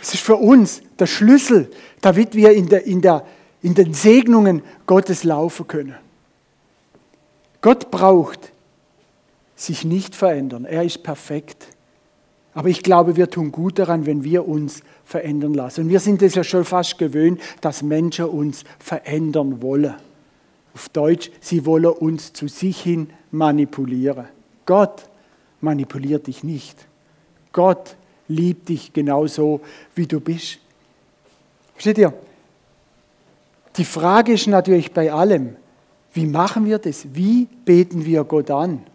Es 0.00 0.14
ist 0.14 0.22
für 0.22 0.36
uns 0.36 0.80
der 0.96 1.06
Schlüssel, 1.06 1.70
damit 2.00 2.36
wir 2.36 2.52
in, 2.52 2.68
der, 2.68 2.86
in, 2.86 3.00
der, 3.00 3.24
in 3.62 3.74
den 3.74 3.94
Segnungen 3.94 4.62
Gottes 4.86 5.24
laufen 5.24 5.66
können. 5.66 6.03
Gott 7.64 7.90
braucht 7.90 8.52
sich 9.56 9.86
nicht 9.86 10.14
verändern. 10.14 10.66
Er 10.66 10.84
ist 10.84 11.02
perfekt. 11.02 11.68
Aber 12.52 12.68
ich 12.68 12.82
glaube, 12.82 13.16
wir 13.16 13.30
tun 13.30 13.52
gut 13.52 13.78
daran, 13.78 14.04
wenn 14.04 14.22
wir 14.22 14.46
uns 14.46 14.82
verändern 15.06 15.54
lassen. 15.54 15.84
Und 15.84 15.88
wir 15.88 16.00
sind 16.00 16.20
es 16.20 16.34
ja 16.34 16.44
schon 16.44 16.66
fast 16.66 16.98
gewöhnt, 16.98 17.40
dass 17.62 17.82
Menschen 17.82 18.26
uns 18.26 18.64
verändern 18.78 19.62
wollen. 19.62 19.94
Auf 20.74 20.90
Deutsch, 20.90 21.30
sie 21.40 21.64
wollen 21.64 21.86
uns 21.86 22.34
zu 22.34 22.48
sich 22.48 22.82
hin 22.82 23.08
manipulieren. 23.30 24.26
Gott 24.66 25.08
manipuliert 25.62 26.26
dich 26.26 26.44
nicht. 26.44 26.76
Gott 27.50 27.96
liebt 28.28 28.68
dich 28.68 28.92
genauso, 28.92 29.62
wie 29.94 30.06
du 30.06 30.20
bist. 30.20 30.58
Versteht 31.72 31.96
ihr? 31.96 32.12
Die 33.78 33.86
Frage 33.86 34.34
ist 34.34 34.48
natürlich 34.48 34.92
bei 34.92 35.10
allem, 35.10 35.56
wie 36.14 36.26
machen 36.26 36.64
wir 36.64 36.78
das? 36.78 37.06
Wie 37.12 37.46
beten 37.64 38.04
wir 38.04 38.24
Gott 38.24 38.50
an? 38.50 38.86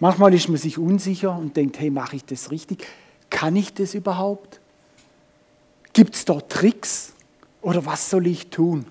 Manchmal 0.00 0.34
ist 0.34 0.48
man 0.48 0.58
sich 0.58 0.76
unsicher 0.76 1.36
und 1.36 1.56
denkt, 1.56 1.78
hey, 1.78 1.88
mache 1.88 2.16
ich 2.16 2.24
das 2.24 2.50
richtig? 2.50 2.86
Kann 3.30 3.54
ich 3.56 3.72
das 3.72 3.94
überhaupt? 3.94 4.60
Gibt 5.92 6.16
es 6.16 6.24
dort 6.24 6.50
Tricks? 6.50 7.12
Oder 7.62 7.86
was 7.86 8.10
soll 8.10 8.26
ich 8.26 8.50
tun? 8.50 8.84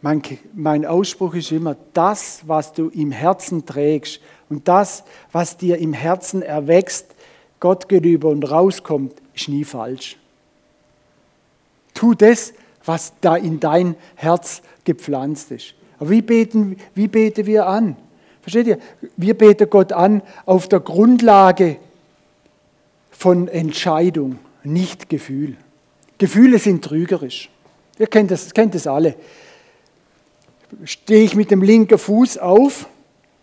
Mein, 0.00 0.22
mein 0.54 0.86
Ausspruch 0.86 1.34
ist 1.34 1.52
immer, 1.52 1.76
das, 1.92 2.42
was 2.46 2.72
du 2.72 2.88
im 2.88 3.12
Herzen 3.12 3.66
trägst 3.66 4.20
und 4.48 4.66
das, 4.66 5.04
was 5.30 5.56
dir 5.56 5.78
im 5.78 5.92
Herzen 5.92 6.42
erwächst, 6.42 7.14
Gott 7.60 7.88
gegenüber 7.88 8.28
und 8.28 8.48
rauskommt, 8.50 9.14
ist 9.34 9.48
nie 9.48 9.64
falsch. 9.64 10.16
Tu 11.94 12.14
das, 12.14 12.52
was 12.84 13.12
da 13.20 13.36
in 13.36 13.60
dein 13.60 13.96
Herz 14.14 14.62
gepflanzt 14.84 15.50
ist. 15.50 15.74
Aber 15.98 16.10
wie 16.10 16.22
beten, 16.22 16.76
wie 16.94 17.08
beten 17.08 17.46
wir 17.46 17.66
an? 17.66 17.96
Versteht 18.42 18.66
ihr? 18.66 18.78
Wir 19.16 19.34
beten 19.34 19.70
Gott 19.70 19.92
an 19.92 20.22
auf 20.46 20.68
der 20.68 20.80
Grundlage 20.80 21.76
von 23.10 23.46
Entscheidung, 23.46 24.38
nicht 24.64 25.08
Gefühl. 25.08 25.56
Gefühle 26.18 26.58
sind 26.58 26.84
trügerisch. 26.84 27.50
Ihr 27.98 28.06
kennt 28.08 28.30
das, 28.30 28.52
kennt 28.52 28.74
das 28.74 28.86
alle. 28.86 29.14
Stehe 30.84 31.22
ich 31.22 31.36
mit 31.36 31.50
dem 31.50 31.62
linken 31.62 31.98
Fuß 31.98 32.38
auf, 32.38 32.88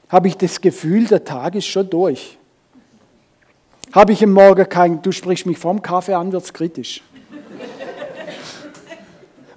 habe 0.10 0.28
ich 0.28 0.36
das 0.36 0.60
Gefühl, 0.60 1.06
der 1.06 1.23
Tag 1.23 1.56
ist 1.56 1.67
schon 1.67 1.89
durch. 1.89 2.38
Habe 3.91 4.12
ich 4.12 4.21
im 4.21 4.34
Morgen 4.34 4.67
kein, 4.67 5.02
du 5.02 5.12
sprichst 5.12 5.45
mich 5.45 5.58
vom 5.58 5.82
Kaffee 5.82 6.13
an, 6.13 6.32
wird 6.32 6.43
es 6.43 6.54
kritisch. 6.54 7.02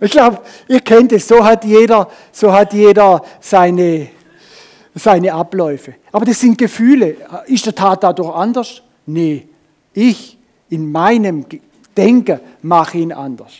Ich 0.02 0.10
glaube, 0.10 0.40
ihr 0.66 0.80
kennt 0.80 1.12
es, 1.12 1.28
so 1.28 1.44
hat 1.44 1.64
jeder, 1.64 2.08
so 2.32 2.52
hat 2.52 2.72
jeder 2.72 3.22
seine, 3.40 4.08
seine 4.96 5.32
Abläufe. 5.32 5.94
Aber 6.10 6.24
das 6.24 6.40
sind 6.40 6.58
Gefühle. 6.58 7.16
Ist 7.46 7.66
der 7.66 7.74
Tat 7.74 8.02
dadurch 8.02 8.34
anders? 8.34 8.82
Nee, 9.06 9.46
ich 9.94 10.36
in 10.70 10.90
meinem 10.90 11.46
Denken 11.96 12.40
mache 12.62 12.98
ihn 12.98 13.12
anders. 13.12 13.52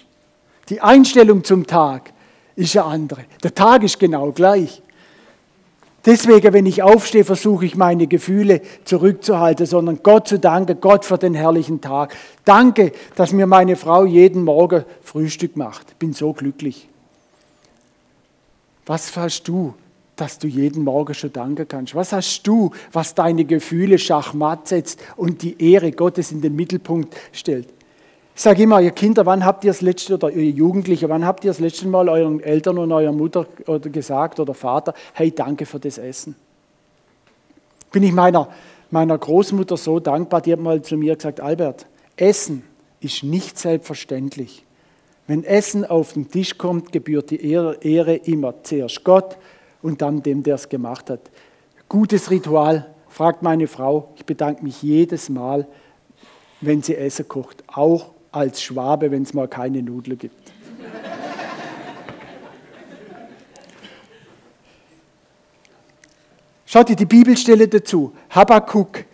Die 0.69 0.81
Einstellung 0.81 1.45
zum 1.45 1.65
Tag 1.65 2.13
ist 2.57 2.77
eine 2.77 2.87
andere. 2.87 3.25
Der 3.45 3.55
Tag 3.55 3.85
ist 3.85 4.01
genau 4.01 4.33
gleich. 4.33 4.83
Deswegen, 6.05 6.53
wenn 6.53 6.67
ich 6.67 6.83
aufstehe, 6.83 7.25
versuche 7.25 7.65
ich 7.65 7.77
meine 7.77 8.09
Gefühle 8.09 8.61
zurückzuhalten, 8.85 9.67
sondern 9.67 10.03
Gott 10.03 10.27
zu 10.27 10.39
danken, 10.39 10.81
Gott 10.81 11.05
für 11.05 11.17
den 11.17 11.35
herrlichen 11.35 11.81
Tag. 11.81 12.17
Danke, 12.45 12.93
dass 13.15 13.33
mir 13.33 13.47
meine 13.47 13.77
Frau 13.77 14.05
jeden 14.05 14.43
Morgen 14.43 14.85
Frühstück 15.03 15.57
macht. 15.57 15.99
Bin 16.01 16.13
so 16.13 16.33
glücklich. 16.33 16.89
Was 18.85 19.17
hast 19.17 19.45
du, 19.45 19.75
dass 20.17 20.39
du 20.39 20.49
jeden 20.49 20.83
Morgen 20.83 21.15
schon 21.15 21.33
danken 21.33 21.69
kannst? 21.69 21.95
Was 21.95 22.13
hast 22.13 22.43
du, 22.43 22.73
was 22.91 23.15
deine 23.15 23.45
Gefühle 23.45 23.97
schachmatt 23.97 24.67
setzt 24.67 24.99
und 25.17 25.43
die 25.43 25.73
Ehre 25.73 25.93
Gottes 25.93 26.33
in 26.33 26.41
den 26.41 26.57
Mittelpunkt 26.57 27.15
stellt? 27.31 27.69
Ich 28.35 28.41
sage 28.41 28.63
immer, 28.63 28.81
ihr 28.81 28.93
Kinder, 28.93 29.27
wann 29.27 29.45
habt 29.45 29.65
ihr 29.65 29.71
das 29.71 29.83
letzte, 29.83 30.15
oder 30.15 30.31
ihr 30.31 30.51
Jugendliche, 30.51 31.09
wann 31.09 31.27
habt 31.27 31.45
ihr 31.45 31.51
das 31.51 31.61
letzte 31.61 31.87
Mal 31.87 32.09
euren 32.09 32.41
Eltern 32.41 32.79
und 32.79 32.91
eurer 32.91 33.13
Mutter 33.13 33.47
oder 33.67 33.91
gesagt 33.91 34.41
oder 34.41 34.55
Vater, 34.55 34.95
hey, 35.13 35.31
danke 35.31 35.67
für 35.67 35.79
das 35.79 35.99
Essen? 35.99 36.35
Bin 37.91 38.03
ich 38.03 38.13
meiner, 38.13 38.49
meiner 38.91 39.19
Großmutter 39.19 39.77
so 39.77 40.01
dankbar, 40.01 40.41
die 40.41 40.53
hat 40.53 40.61
mal 40.61 40.81
zu 40.81 40.97
mir 40.97 41.15
gesagt, 41.15 41.41
Albert, 41.41 41.87
Essen 42.17 42.65
ist 43.01 43.23
nicht 43.23 43.59
selbstverständlich. 43.59 44.65
Wenn 45.27 45.45
Essen 45.45 45.85
auf 45.85 46.15
den 46.15 46.31
Tisch 46.31 46.57
kommt, 46.57 46.91
gebührt 46.91 47.31
die 47.31 47.51
Ehre 47.51 48.15
immer 48.17 48.55
zuerst 48.63 49.05
Gott 49.05 49.37
und 49.83 50.01
dann 50.01 50.23
dem, 50.23 50.43
der 50.43 50.55
es 50.55 50.71
gemacht 50.71 51.11
hat. 51.11 51.21
Gutes 51.89 52.31
Ritual, 52.31 52.93
fragt 53.09 53.43
meine 53.43 53.67
Frau. 53.67 54.09
Ich 54.17 54.25
bedanke 54.25 54.65
mich 54.65 54.83
jedes 54.83 55.29
Mal, 55.29 55.67
wenn 56.63 56.81
sie 56.83 56.97
Essen 56.97 57.29
kocht, 57.29 57.63
auch 57.67 58.12
als 58.33 58.63
Schwabe, 58.63 59.11
wenn 59.11 59.23
es 59.23 59.35
mal 59.35 59.47
keine 59.47 59.83
Nudeln 59.83 60.19
gibt. 60.19 60.53
Schaut 66.67 66.89
ihr 66.89 66.97
die 66.97 67.05
Bibelstelle 67.05 67.69
dazu. 67.69 68.15
Habakkuk 68.31 69.05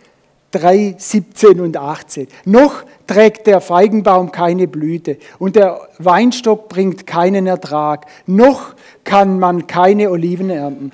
3, 0.51 0.95
17 0.97 1.59
und 1.59 1.75
18. 1.75 2.27
Noch 2.45 2.83
trägt 3.05 3.47
der 3.47 3.59
Feigenbaum 3.59 4.31
keine 4.31 4.67
Blüte 4.67 5.17
und 5.39 5.57
der 5.57 5.81
Weinstock 5.97 6.69
bringt 6.69 7.05
keinen 7.05 7.47
Ertrag. 7.47 8.05
Noch 8.25 8.75
kann 9.03 9.39
man 9.39 9.67
keine 9.67 10.09
Oliven 10.09 10.49
ernten 10.49 10.91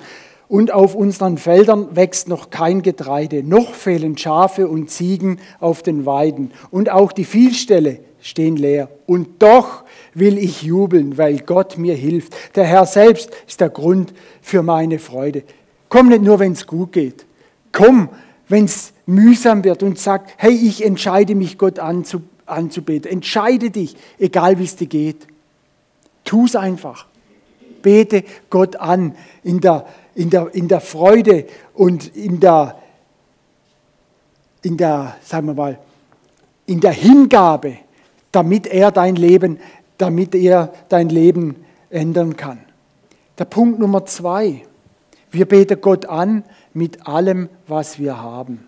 und 0.48 0.72
auf 0.72 0.94
unseren 0.94 1.38
Feldern 1.38 1.94
wächst 1.94 2.28
noch 2.28 2.50
kein 2.50 2.82
Getreide. 2.82 3.42
Noch 3.42 3.74
fehlen 3.74 4.18
Schafe 4.18 4.68
und 4.68 4.90
Ziegen 4.90 5.38
auf 5.60 5.82
den 5.82 6.04
Weiden 6.04 6.52
und 6.70 6.90
auch 6.90 7.12
die 7.12 7.24
Vielställe 7.24 8.00
stehen 8.26 8.56
leer. 8.56 8.88
Und 9.06 9.40
doch 9.42 9.84
will 10.14 10.36
ich 10.38 10.62
jubeln, 10.62 11.16
weil 11.16 11.38
Gott 11.38 11.78
mir 11.78 11.94
hilft. 11.94 12.56
Der 12.56 12.64
Herr 12.64 12.86
selbst 12.86 13.30
ist 13.46 13.60
der 13.60 13.70
Grund 13.70 14.12
für 14.42 14.62
meine 14.62 14.98
Freude. 14.98 15.44
Komm 15.88 16.08
nicht 16.08 16.22
nur, 16.22 16.38
wenn 16.38 16.52
es 16.52 16.66
gut 16.66 16.92
geht. 16.92 17.24
Komm, 17.72 18.08
wenn 18.48 18.64
es 18.64 18.92
mühsam 19.06 19.62
wird 19.62 19.82
und 19.82 19.98
sag, 19.98 20.26
hey, 20.36 20.52
ich 20.52 20.84
entscheide 20.84 21.34
mich, 21.34 21.58
Gott 21.58 21.78
anzubeten. 21.78 23.10
Entscheide 23.10 23.70
dich, 23.70 23.96
egal 24.18 24.58
wie 24.58 24.64
es 24.64 24.76
dir 24.76 24.88
geht. 24.88 25.26
Tu 26.24 26.46
es 26.46 26.56
einfach. 26.56 27.06
Bete 27.82 28.24
Gott 28.50 28.76
an 28.76 29.14
in 29.44 29.60
der, 29.60 29.86
in 30.16 30.30
der, 30.30 30.52
in 30.52 30.66
der 30.66 30.80
Freude 30.80 31.46
und 31.74 32.16
in 32.16 32.40
der, 32.40 32.76
in 34.62 34.76
der, 34.76 35.16
sagen 35.22 35.46
wir 35.46 35.54
mal, 35.54 35.78
in 36.66 36.80
der 36.80 36.90
Hingabe 36.90 37.76
damit 38.36 38.66
er 38.66 38.90
dein 38.92 39.16
Leben 39.16 39.58
damit 39.98 40.34
er 40.34 40.72
dein 40.88 41.08
Leben 41.08 41.56
ändern 41.90 42.36
kann. 42.36 42.60
Der 43.38 43.44
Punkt 43.44 43.78
Nummer 43.78 44.04
zwei. 44.06 44.66
Wir 45.30 45.46
beten 45.46 45.80
Gott 45.80 46.06
an 46.06 46.44
mit 46.72 47.06
allem, 47.06 47.48
was 47.66 47.98
wir 47.98 48.20
haben. 48.20 48.66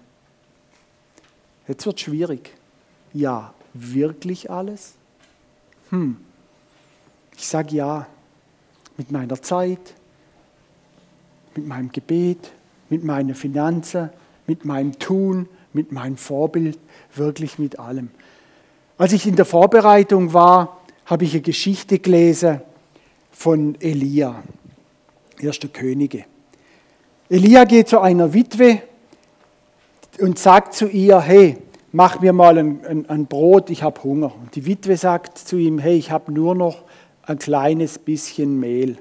Jetzt 1.66 1.86
wird 1.86 2.00
schwierig. 2.00 2.54
Ja, 3.12 3.54
wirklich 3.74 4.50
alles? 4.50 4.94
Hm. 5.90 6.16
Ich 7.36 7.46
sage 7.46 7.76
ja. 7.76 8.06
Mit 8.96 9.12
meiner 9.12 9.40
Zeit, 9.40 9.94
mit 11.54 11.68
meinem 11.68 11.92
Gebet, 11.92 12.50
mit 12.88 13.04
meinen 13.04 13.36
Finanzen, 13.36 14.10
mit 14.48 14.64
meinem 14.64 14.98
Tun, 14.98 15.48
mit 15.72 15.92
meinem 15.92 16.16
Vorbild, 16.16 16.80
wirklich 17.14 17.60
mit 17.60 17.78
allem. 17.78 18.10
Als 18.98 19.12
ich 19.12 19.28
in 19.28 19.36
der 19.36 19.44
Vorbereitung 19.44 20.32
war, 20.32 20.80
habe 21.06 21.24
ich 21.24 21.32
eine 21.32 21.42
Geschichte 21.42 22.00
gelesen 22.00 22.60
von 23.30 23.76
Elia, 23.80 24.42
erster 25.40 25.68
Könige. 25.68 26.24
Elia 27.28 27.62
geht 27.62 27.88
zu 27.88 28.00
einer 28.00 28.34
Witwe 28.34 28.82
und 30.18 30.40
sagt 30.40 30.74
zu 30.74 30.88
ihr, 30.88 31.20
hey, 31.20 31.58
mach 31.92 32.20
mir 32.20 32.32
mal 32.32 32.58
ein, 32.58 32.84
ein, 32.84 33.08
ein 33.08 33.26
Brot, 33.26 33.70
ich 33.70 33.84
habe 33.84 34.02
Hunger. 34.02 34.32
Und 34.34 34.56
die 34.56 34.66
Witwe 34.66 34.96
sagt 34.96 35.38
zu 35.38 35.56
ihm, 35.56 35.78
hey, 35.78 35.96
ich 35.96 36.10
habe 36.10 36.32
nur 36.32 36.56
noch 36.56 36.82
ein 37.22 37.38
kleines 37.38 38.00
bisschen 38.00 38.58
Mehl. 38.58 38.98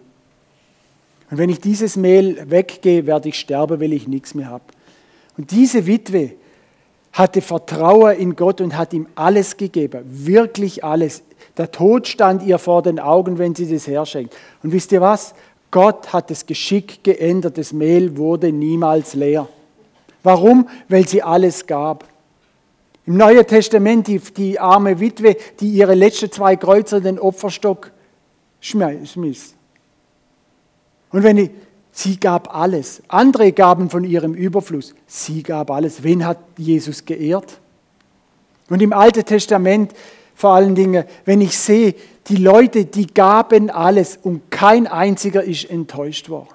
Und 1.32 1.40
wenn 1.40 1.50
ich 1.50 1.60
dieses 1.60 1.96
Mehl 1.96 2.48
weggehe, 2.52 3.08
werde 3.08 3.30
ich 3.30 3.40
sterben, 3.40 3.82
weil 3.82 3.94
ich 3.94 4.08
nichts 4.08 4.36
mehr 4.36 4.52
habe. 4.52 4.64
Und 5.38 5.50
diese 5.50 5.88
Witwe 5.88 6.34
hatte 7.18 7.42
Vertrauen 7.42 8.16
in 8.16 8.36
Gott 8.36 8.62
und 8.62 8.78
hat 8.78 8.94
ihm 8.94 9.08
alles 9.16 9.58
gegeben, 9.58 10.04
wirklich 10.06 10.84
alles. 10.84 11.24
Der 11.58 11.72
Tod 11.72 12.08
stand 12.08 12.44
ihr 12.44 12.60
vor 12.60 12.84
den 12.84 13.00
Augen, 13.00 13.40
wenn 13.40 13.56
sie 13.56 13.68
das 13.68 13.88
herschenkt. 13.88 14.36
Und 14.62 14.72
wisst 14.72 14.92
ihr 14.92 15.02
was? 15.02 15.34
Gott 15.72 16.14
hat 16.14 16.30
das 16.30 16.46
Geschick 16.46 17.04
geändert. 17.04 17.58
Das 17.58 17.74
Mehl 17.74 18.18
wurde 18.18 18.52
niemals 18.52 19.16
leer. 19.16 19.48
Warum? 20.22 20.70
Weil 20.90 21.08
sie 21.08 21.24
alles 21.24 21.66
gab. 21.66 22.06
Im 23.08 23.18
Neuen 23.18 23.48
Testament 23.48 24.08
die, 24.08 24.20
die 24.20 24.60
arme 24.60 25.00
Witwe, 25.00 25.38
die 25.60 25.70
ihre 25.70 25.96
letzten 25.96 26.32
zwei 26.32 26.56
Kreuzer 26.56 26.98
in 26.98 27.04
den 27.04 27.20
Opferstock 27.20 27.92
schmiss. 28.60 29.56
Und 31.12 31.24
wenn 31.24 31.38
ich, 31.38 31.50
sie 31.98 32.20
gab 32.20 32.56
alles. 32.56 33.02
Andere 33.08 33.52
gaben 33.52 33.90
von 33.90 34.04
ihrem 34.04 34.34
Überfluss. 34.34 34.94
Sie 35.08 35.42
gab 35.42 35.72
alles. 35.72 36.04
Wen 36.04 36.26
hat 36.26 36.38
Jesus 36.58 37.06
geehrt? 37.06 37.60
Und 38.70 38.82
im 38.82 38.94
Alten 38.94 39.26
Testament 39.26 39.94
vor 40.36 40.52
allen 40.52 40.76
Dingen, 40.76 41.06
wenn 41.26 41.42
ich 41.42 41.58
sehe, 41.58 41.96
die 42.28 42.36
Leute, 42.36 42.86
die 42.86 43.08
gaben 43.08 43.72
alles 43.72 44.20
und 44.22 44.52
kein 44.52 44.86
einziger 44.86 45.44
ist 45.44 45.68
enttäuscht 45.68 46.30
worden. 46.30 46.54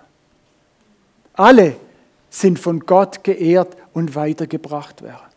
Alle 1.33 1.77
sind 2.31 2.61
von 2.61 2.81
Gott 2.81 3.25
geehrt 3.25 3.77
und 3.93 4.15
weitergebracht 4.15 5.03
werden. 5.03 5.33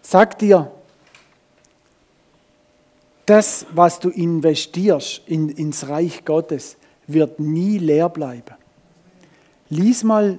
Sag 0.00 0.38
dir, 0.38 0.70
das, 3.26 3.66
was 3.72 4.00
du 4.00 4.08
investierst 4.08 5.20
in, 5.26 5.50
ins 5.50 5.88
Reich 5.88 6.24
Gottes, 6.24 6.78
wird 7.08 7.40
nie 7.40 7.78
leer 7.78 8.08
bleiben. 8.08 8.54
Lies 9.68 10.04
mal 10.04 10.38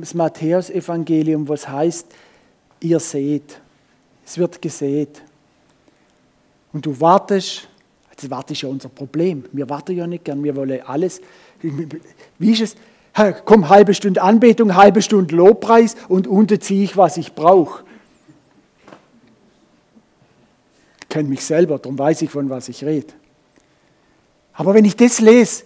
das 0.00 0.14
Matthäusevangelium, 0.14 1.48
was 1.48 1.68
heißt, 1.68 2.06
ihr 2.80 2.98
seht. 2.98 3.60
Es 4.24 4.38
wird 4.38 4.62
gesät. 4.62 5.22
Und 6.72 6.86
du 6.86 6.98
wartest, 7.00 7.68
das 8.16 8.30
Warten 8.30 8.52
ist 8.52 8.62
ja 8.62 8.68
unser 8.68 8.88
Problem. 8.88 9.44
Wir 9.52 9.68
warten 9.68 9.96
ja 9.96 10.06
nicht 10.06 10.24
gern, 10.24 10.42
wir 10.42 10.56
wollen 10.56 10.80
alles. 10.86 11.20
Wie 12.38 12.52
ist 12.52 12.62
es? 12.62 12.76
Komm, 13.44 13.68
halbe 13.68 13.92
Stunde 13.92 14.22
Anbetung, 14.22 14.74
halbe 14.74 15.02
Stunde 15.02 15.36
Lobpreis 15.36 15.96
und 16.08 16.26
unten 16.26 16.60
ziehe 16.60 16.84
ich, 16.84 16.96
was 16.96 17.18
ich 17.18 17.34
brauche. 17.34 17.84
kenne 21.12 21.28
mich 21.28 21.44
selber, 21.44 21.78
darum 21.78 21.98
weiß 21.98 22.22
ich, 22.22 22.30
von 22.30 22.48
was 22.48 22.70
ich 22.70 22.84
rede. 22.84 23.12
Aber 24.54 24.72
wenn 24.72 24.86
ich 24.86 24.96
das 24.96 25.20
lese, 25.20 25.64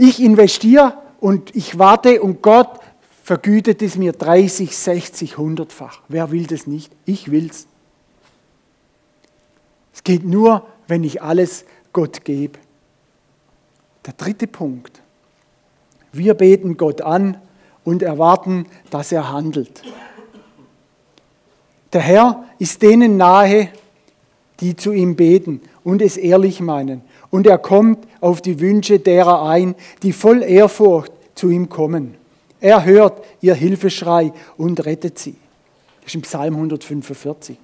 ich 0.00 0.22
investiere 0.22 0.94
und 1.20 1.54
ich 1.54 1.78
warte 1.78 2.22
und 2.22 2.40
Gott 2.40 2.80
vergütet 3.22 3.82
es 3.82 3.96
mir 3.96 4.12
30, 4.12 4.74
60, 4.74 5.34
100-fach. 5.34 5.98
Wer 6.08 6.30
will 6.30 6.46
das 6.46 6.66
nicht? 6.66 6.90
Ich 7.04 7.30
will's. 7.30 7.66
Es 9.92 10.02
geht 10.02 10.24
nur, 10.24 10.66
wenn 10.88 11.04
ich 11.04 11.20
alles 11.20 11.66
Gott 11.92 12.24
gebe. 12.24 12.58
Der 14.06 14.14
dritte 14.14 14.46
Punkt. 14.46 15.02
Wir 16.12 16.32
beten 16.32 16.78
Gott 16.78 17.02
an 17.02 17.36
und 17.84 18.02
erwarten, 18.02 18.64
dass 18.88 19.12
er 19.12 19.30
handelt. 19.30 19.82
Der 21.92 22.00
Herr 22.00 22.44
ist 22.58 22.80
denen 22.80 23.18
nahe, 23.18 23.68
die 24.60 24.76
zu 24.76 24.92
ihm 24.92 25.14
beten 25.14 25.60
und 25.84 26.00
es 26.00 26.16
ehrlich 26.16 26.60
meinen. 26.60 27.02
Und 27.30 27.46
er 27.46 27.58
kommt 27.58 28.06
auf 28.20 28.42
die 28.42 28.60
Wünsche 28.60 28.98
derer 28.98 29.48
ein, 29.48 29.74
die 30.02 30.12
voll 30.12 30.42
Ehrfurcht 30.42 31.12
zu 31.34 31.48
ihm 31.48 31.68
kommen. 31.68 32.16
Er 32.60 32.84
hört 32.84 33.24
ihr 33.40 33.54
Hilfeschrei 33.54 34.32
und 34.56 34.84
rettet 34.84 35.18
sie. 35.18 35.36
Das 36.00 36.08
ist 36.08 36.14
im 36.16 36.22
Psalm 36.22 36.54
145. 36.54 37.56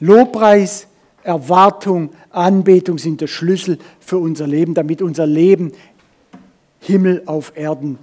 Lobpreis, 0.00 0.86
Erwartung, 1.22 2.10
Anbetung 2.30 2.98
sind 2.98 3.20
der 3.20 3.26
Schlüssel 3.26 3.78
für 4.00 4.18
unser 4.18 4.46
Leben, 4.46 4.74
damit 4.74 5.02
unser 5.02 5.26
Leben 5.26 5.72
Himmel 6.80 7.22
auf 7.26 7.52
Erden 7.56 7.98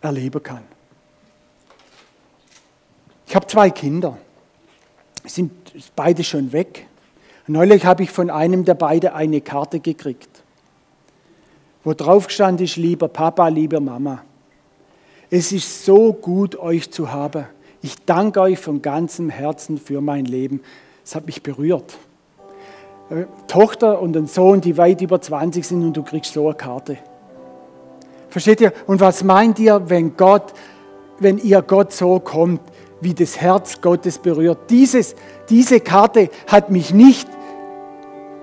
erleben 0.00 0.42
kann. 0.42 0.62
Ich 3.26 3.34
habe 3.34 3.46
zwei 3.46 3.70
Kinder 3.70 4.18
sind 5.24 5.52
beide 5.94 6.22
schon 6.22 6.52
weg. 6.52 6.86
Neulich 7.48 7.86
habe 7.86 8.02
ich 8.02 8.10
von 8.10 8.28
einem 8.28 8.64
der 8.64 8.74
beiden 8.74 9.10
eine 9.10 9.40
Karte 9.40 9.78
gekriegt, 9.78 10.42
wo 11.84 11.94
drauf 11.94 12.28
stand 12.28 12.60
ist, 12.60 12.76
lieber 12.76 13.08
Papa, 13.08 13.46
liebe 13.48 13.78
Mama, 13.78 14.22
es 15.30 15.52
ist 15.52 15.84
so 15.84 16.12
gut, 16.12 16.58
euch 16.58 16.90
zu 16.90 17.12
haben. 17.12 17.46
Ich 17.82 17.96
danke 18.04 18.40
euch 18.40 18.58
von 18.58 18.82
ganzem 18.82 19.30
Herzen 19.30 19.78
für 19.78 20.00
mein 20.00 20.24
Leben. 20.24 20.60
Es 21.04 21.14
hat 21.14 21.26
mich 21.26 21.42
berührt. 21.42 21.98
Äh, 23.10 23.26
Tochter 23.46 24.00
und 24.00 24.16
ein 24.16 24.26
Sohn, 24.26 24.60
die 24.60 24.76
weit 24.76 25.00
über 25.00 25.20
20 25.20 25.64
sind 25.64 25.84
und 25.84 25.96
du 25.96 26.02
kriegst 26.02 26.32
so 26.32 26.46
eine 26.46 26.56
Karte. 26.56 26.98
Versteht 28.28 28.60
ihr? 28.60 28.72
Und 28.86 29.00
was 29.00 29.22
meint 29.22 29.58
ihr, 29.58 29.88
wenn 29.88 30.16
Gott, 30.16 30.52
wenn 31.20 31.38
ihr 31.38 31.62
Gott 31.62 31.92
so 31.92 32.18
kommt? 32.18 32.60
wie 33.00 33.14
das 33.14 33.40
Herz 33.40 33.80
Gottes 33.80 34.18
berührt. 34.18 34.70
Dieses, 34.70 35.14
diese 35.48 35.80
Karte 35.80 36.30
hat 36.46 36.70
mich 36.70 36.92
nicht 36.92 37.28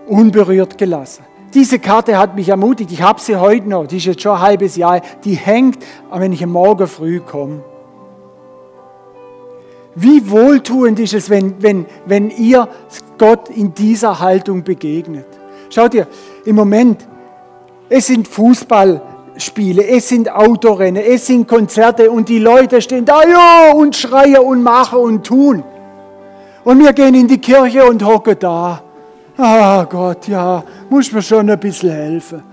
unberührt 0.08 0.78
gelassen. 0.78 1.24
Diese 1.54 1.78
Karte 1.78 2.18
hat 2.18 2.36
mich 2.36 2.50
ermutigt. 2.50 2.92
Ich 2.92 3.02
habe 3.02 3.22
sie 3.22 3.36
heute 3.36 3.70
noch. 3.70 3.86
Die 3.86 3.98
ist 3.98 4.06
jetzt 4.06 4.22
schon 4.22 4.34
ein 4.34 4.42
halbes 4.42 4.76
Jahr. 4.76 5.02
Die 5.24 5.36
hängt, 5.36 5.84
wenn 6.12 6.34
ich 6.34 6.46
Morgen 6.46 6.88
früh 6.88 7.20
komme. 7.20 7.64
Wie 9.96 10.30
wohltuend 10.32 11.00
ist 11.00 11.14
es, 11.14 11.30
wenn, 11.30 11.62
wenn, 11.62 11.86
wenn 12.08 12.32
ihr 12.32 12.68
Gott 13.20 13.50
in 13.50 13.74
dieser 13.74 14.20
Haltung 14.20 14.64
begegnet. 14.64 15.28
Schaut 15.70 15.94
ihr, 15.94 16.08
im 16.46 16.56
Moment, 16.56 17.08
es 17.90 18.08
sind 18.08 18.28
Fußball, 18.28 19.02
Spiele, 19.38 19.86
es 19.86 20.10
sind 20.10 20.32
Autorennen, 20.32 21.04
es 21.04 21.28
sind 21.28 21.48
Konzerte 21.48 22.10
und 22.10 22.30
die 22.30 22.40
Leute 22.40 22.82
stehen 22.82 23.06
da 23.06 23.22
ja, 23.24 23.74
und 23.74 23.96
schreien 23.96 24.40
und 24.40 24.64
machen 24.64 25.00
und 25.00 25.24
tun. 25.26 25.64
Und 26.64 26.80
wir 26.80 26.94
gehen 26.94 27.14
in 27.14 27.28
die 27.28 27.40
Kirche 27.40 27.86
und 27.86 28.04
hocken 28.04 28.38
da. 28.40 28.82
Ah 29.38 29.84
Gott, 29.90 30.28
ja, 30.28 30.64
muss 30.90 31.12
mir 31.12 31.22
schon 31.22 31.50
ein 31.50 31.60
bisschen 31.60 31.92
helfen. 31.92 32.44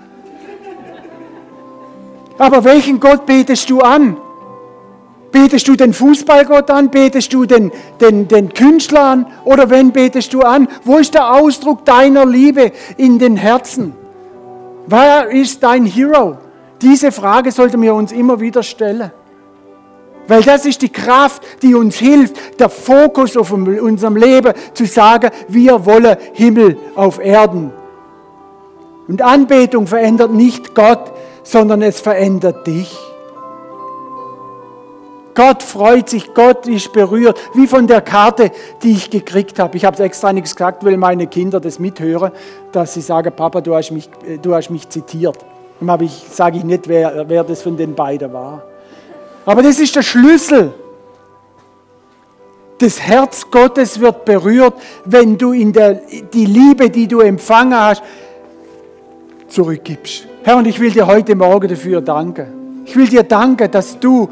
Aber 2.38 2.64
welchen 2.64 2.98
Gott 2.98 3.26
betest 3.26 3.68
du 3.68 3.80
an? 3.80 4.16
Betest 5.30 5.68
du 5.68 5.76
den 5.76 5.92
Fußballgott 5.92 6.70
an? 6.70 6.90
Betest 6.90 7.32
du 7.32 7.44
den, 7.44 7.70
den, 8.00 8.26
den 8.26 8.52
Künstler 8.52 9.02
an? 9.02 9.26
Oder 9.44 9.68
wen 9.70 9.92
betest 9.92 10.32
du 10.32 10.40
an? 10.40 10.66
Wo 10.82 10.96
ist 10.96 11.14
der 11.14 11.30
Ausdruck 11.32 11.84
deiner 11.84 12.24
Liebe 12.24 12.72
in 12.96 13.18
den 13.18 13.36
Herzen? 13.36 13.92
Wer 14.86 15.30
ist 15.30 15.62
dein 15.62 15.84
Hero? 15.84 16.38
Diese 16.80 17.12
Frage 17.12 17.52
sollten 17.52 17.80
wir 17.82 17.94
uns 17.94 18.10
immer 18.10 18.40
wieder 18.40 18.62
stellen. 18.62 19.12
Weil 20.30 20.44
das 20.44 20.64
ist 20.64 20.80
die 20.80 20.90
Kraft, 20.90 21.42
die 21.60 21.74
uns 21.74 21.96
hilft, 21.96 22.60
der 22.60 22.68
Fokus 22.68 23.36
auf 23.36 23.50
unserem 23.50 24.14
Leben 24.14 24.52
zu 24.74 24.86
sagen, 24.86 25.32
wir 25.48 25.84
wollen 25.84 26.16
Himmel 26.34 26.78
auf 26.94 27.18
Erden. 27.18 27.72
Und 29.08 29.22
Anbetung 29.22 29.88
verändert 29.88 30.32
nicht 30.32 30.72
Gott, 30.76 31.10
sondern 31.42 31.82
es 31.82 31.98
verändert 31.98 32.64
dich. 32.64 32.96
Gott 35.34 35.64
freut 35.64 36.08
sich, 36.08 36.32
Gott 36.32 36.68
ist 36.68 36.92
berührt, 36.92 37.36
wie 37.54 37.66
von 37.66 37.88
der 37.88 38.00
Karte, 38.00 38.52
die 38.84 38.92
ich 38.92 39.10
gekriegt 39.10 39.58
habe. 39.58 39.76
Ich 39.76 39.84
habe 39.84 40.00
extra 40.00 40.32
nichts 40.32 40.54
gesagt, 40.54 40.84
weil 40.84 40.96
meine 40.96 41.26
Kinder 41.26 41.58
das 41.58 41.80
mithören, 41.80 42.30
dass 42.70 42.94
sie 42.94 43.00
sagen, 43.00 43.32
Papa, 43.34 43.60
du 43.60 43.74
hast 43.74 43.90
mich, 43.90 44.08
äh, 44.24 44.38
du 44.38 44.54
hast 44.54 44.70
mich 44.70 44.88
zitiert. 44.88 45.38
Dann 45.80 46.10
sage 46.30 46.58
ich 46.58 46.62
nicht, 46.62 46.86
wer, 46.86 47.24
wer 47.26 47.42
das 47.42 47.62
von 47.62 47.76
den 47.76 47.96
beiden 47.96 48.32
war. 48.32 48.69
Aber 49.44 49.62
das 49.62 49.78
ist 49.78 49.96
der 49.96 50.02
Schlüssel. 50.02 50.74
Das 52.78 53.00
Herz 53.00 53.50
Gottes 53.50 54.00
wird 54.00 54.24
berührt, 54.24 54.74
wenn 55.04 55.36
du 55.36 55.52
in 55.52 55.72
der, 55.72 56.00
die 56.32 56.46
Liebe, 56.46 56.88
die 56.88 57.06
du 57.06 57.20
empfangen 57.20 57.78
hast, 57.78 58.02
zurückgibst. 59.48 60.26
Herr, 60.42 60.56
und 60.56 60.66
ich 60.66 60.80
will 60.80 60.90
dir 60.90 61.06
heute 61.06 61.34
Morgen 61.34 61.68
dafür 61.68 62.00
danken. 62.00 62.82
Ich 62.86 62.96
will 62.96 63.06
dir 63.06 63.22
danken, 63.22 63.70
dass 63.70 63.98
du 64.00 64.30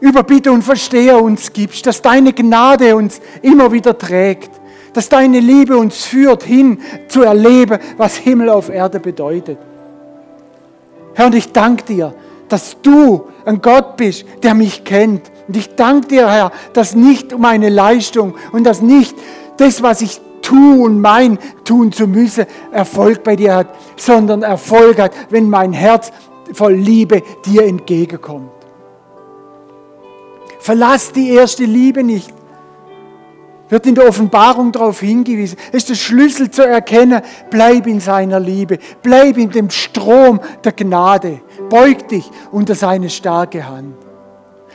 Überbitte 0.00 0.50
und 0.52 0.62
Verstehe 0.62 1.16
uns 1.16 1.52
gibst, 1.52 1.86
dass 1.86 2.00
deine 2.00 2.32
Gnade 2.32 2.96
uns 2.96 3.20
immer 3.42 3.72
wieder 3.72 3.96
trägt, 3.96 4.50
dass 4.92 5.08
deine 5.08 5.40
Liebe 5.40 5.76
uns 5.76 6.04
führt 6.04 6.42
hin 6.42 6.78
zu 7.08 7.22
erleben, 7.22 7.78
was 7.96 8.16
Himmel 8.16 8.48
auf 8.48 8.70
Erde 8.70 9.00
bedeutet. 9.00 9.58
Herr, 11.14 11.26
und 11.26 11.34
ich 11.34 11.52
danke 11.52 11.84
dir, 11.84 12.14
dass 12.48 12.76
du 12.82 13.26
ein 13.44 13.60
Gott 13.60 13.96
bist, 13.96 14.24
der 14.42 14.54
mich 14.54 14.84
kennt. 14.84 15.30
Und 15.48 15.56
ich 15.56 15.74
danke 15.74 16.08
dir, 16.08 16.30
Herr, 16.30 16.52
dass 16.72 16.94
nicht 16.94 17.38
meine 17.38 17.68
Leistung 17.68 18.34
und 18.52 18.64
dass 18.64 18.82
nicht 18.82 19.16
das, 19.56 19.82
was 19.82 20.02
ich 20.02 20.20
tun, 20.42 21.00
mein 21.00 21.38
tun 21.64 21.92
zu 21.92 22.06
müssen, 22.06 22.46
Erfolg 22.70 23.24
bei 23.24 23.36
dir 23.36 23.54
hat, 23.54 23.68
sondern 23.96 24.42
Erfolg 24.42 24.98
hat, 24.98 25.12
wenn 25.30 25.50
mein 25.50 25.72
Herz 25.72 26.12
voll 26.52 26.74
Liebe 26.74 27.22
dir 27.44 27.64
entgegenkommt. 27.64 28.50
Verlass 30.60 31.12
die 31.12 31.30
erste 31.30 31.64
Liebe 31.64 32.02
nicht. 32.02 32.32
Wird 33.68 33.86
in 33.86 33.96
der 33.96 34.08
Offenbarung 34.08 34.70
darauf 34.70 35.00
hingewiesen. 35.00 35.58
Es 35.68 35.78
ist 35.78 35.88
der 35.90 35.94
Schlüssel 35.96 36.50
zu 36.50 36.64
erkennen, 36.64 37.20
bleib 37.50 37.86
in 37.86 37.98
seiner 37.98 38.38
Liebe, 38.38 38.78
bleib 39.02 39.38
in 39.38 39.50
dem 39.50 39.70
Strom 39.70 40.40
der 40.62 40.72
Gnade, 40.72 41.40
beug 41.68 42.06
dich 42.08 42.30
unter 42.52 42.76
seine 42.76 43.10
starke 43.10 43.68
Hand. 43.68 43.96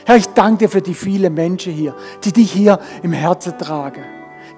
Herr, 0.04 0.16
ich 0.16 0.26
danke 0.28 0.66
dir 0.66 0.68
für 0.68 0.82
die 0.82 0.94
vielen 0.94 1.32
Menschen 1.32 1.72
hier, 1.72 1.94
die 2.24 2.32
dich 2.32 2.52
hier 2.52 2.78
im 3.02 3.12
Herzen 3.12 3.56
tragen, 3.56 4.02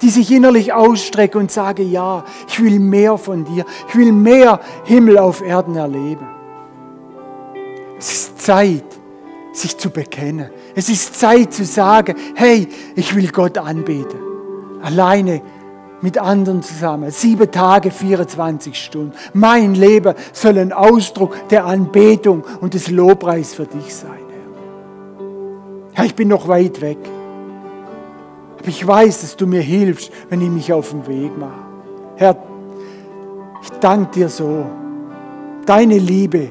die 0.03 0.11
sich 0.11 0.31
innerlich 0.33 0.73
ausstrecken 0.73 1.43
und 1.43 1.53
sagen, 1.53 1.91
ja, 1.91 2.25
ich 2.49 2.63
will 2.63 2.81
mehr 2.81 3.19
von 3.19 3.45
dir, 3.45 3.65
ich 3.89 3.95
will 3.95 4.11
mehr 4.11 4.59
Himmel 4.85 5.19
auf 5.19 5.43
Erden 5.43 5.77
erleben. 5.77 6.27
Es 7.99 8.13
ist 8.13 8.41
Zeit, 8.41 8.85
sich 9.53 9.77
zu 9.79 9.91
bekennen. 9.91 10.51
Es 10.75 10.89
ist 10.89 11.19
Zeit 11.19 11.53
zu 11.53 11.65
sagen, 11.65 12.17
hey, 12.35 12.69
ich 12.97 13.15
will 13.15 13.29
Gott 13.29 13.59
anbeten. 13.59 14.19
Alleine 14.83 15.41
mit 16.01 16.19
anderen 16.19 16.63
zusammen. 16.63 17.11
Sieben 17.11 17.51
Tage, 17.51 17.91
24 17.91 18.75
Stunden. 18.75 19.13
Mein 19.33 19.75
Leben 19.75 20.15
soll 20.33 20.59
ein 20.59 20.73
Ausdruck 20.73 21.49
der 21.49 21.65
Anbetung 21.65 22.45
und 22.61 22.75
des 22.75 22.91
Lobpreis 22.91 23.55
für 23.55 23.67
dich 23.67 23.95
sein, 23.95 24.11
Herr. 25.93 26.05
Ich 26.05 26.15
bin 26.15 26.29
noch 26.29 26.49
weit 26.49 26.81
weg. 26.81 26.99
Aber 28.59 28.69
ich 28.69 28.87
weiß, 28.87 29.21
dass 29.21 29.37
du 29.37 29.47
mir 29.47 29.63
hilfst, 29.63 30.11
wenn 30.29 30.41
ich 30.41 30.51
mich 30.51 30.73
auf 30.73 30.91
den 30.91 31.07
Weg 31.07 31.39
mache. 31.39 31.53
Herr, 32.17 32.37
ich 33.63 33.71
danke 33.81 34.11
dir 34.13 34.29
so. 34.29 34.67
Deine 35.67 35.99
Liebe 35.99 36.51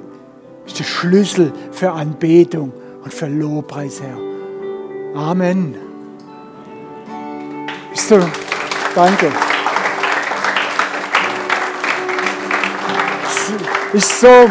ist 0.66 0.80
der 0.80 0.86
Schlüssel 0.86 1.52
für 1.72 1.92
Anbetung 1.92 2.72
und 3.04 3.14
für 3.14 3.28
Lobpreis, 3.28 4.02
Herr. 4.02 4.18
Amen. 5.16 5.76
So, 7.94 8.20
danke. 8.96 9.28
Es 13.94 14.04
ist 14.04 14.22
so, 14.22 14.50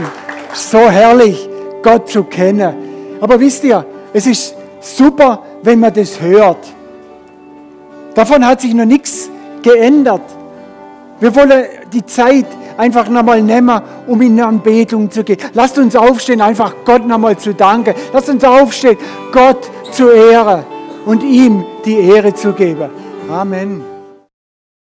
so 0.53 0.91
herrlich, 0.91 1.49
Gott 1.83 2.09
zu 2.09 2.25
kennen. 2.25 3.19
Aber 3.21 3.41
wisst 3.41 3.65
ihr, 3.65 3.85
es 4.13 4.27
ist 4.27 4.55
super, 4.81 5.43
wenn 5.63 5.81
man 5.81 5.93
das 5.93 6.21
hört. 6.21 6.65
Davon 8.15 8.47
hat 8.47 8.61
sich 8.61 8.75
noch 8.75 8.85
nichts 8.85 9.31
geändert. 9.63 10.23
Wir 11.19 11.35
wollen 11.35 11.65
die 11.93 12.05
Zeit 12.05 12.47
einfach 12.77 13.09
nochmal 13.09 13.43
nehmen, 13.43 13.81
um 14.07 14.21
in 14.23 14.41
Anbetung 14.41 15.11
zu 15.11 15.25
gehen. 15.25 15.39
Lasst 15.55 15.79
uns 15.79 15.97
aufstehen, 15.97 16.41
einfach 16.41 16.75
Gott 16.85 17.07
nochmal 17.07 17.37
zu 17.37 17.55
danken. 17.55 17.95
Lasst 18.13 18.29
uns 18.29 18.45
aufstehen, 18.45 18.99
Gott 19.33 19.71
zu 19.91 20.11
ehren 20.11 20.65
und 21.07 21.23
ihm 21.23 21.65
die 21.85 21.99
Ehre 21.99 22.35
zu 22.35 22.53
geben. 22.53 22.91
Amen. 23.31 23.92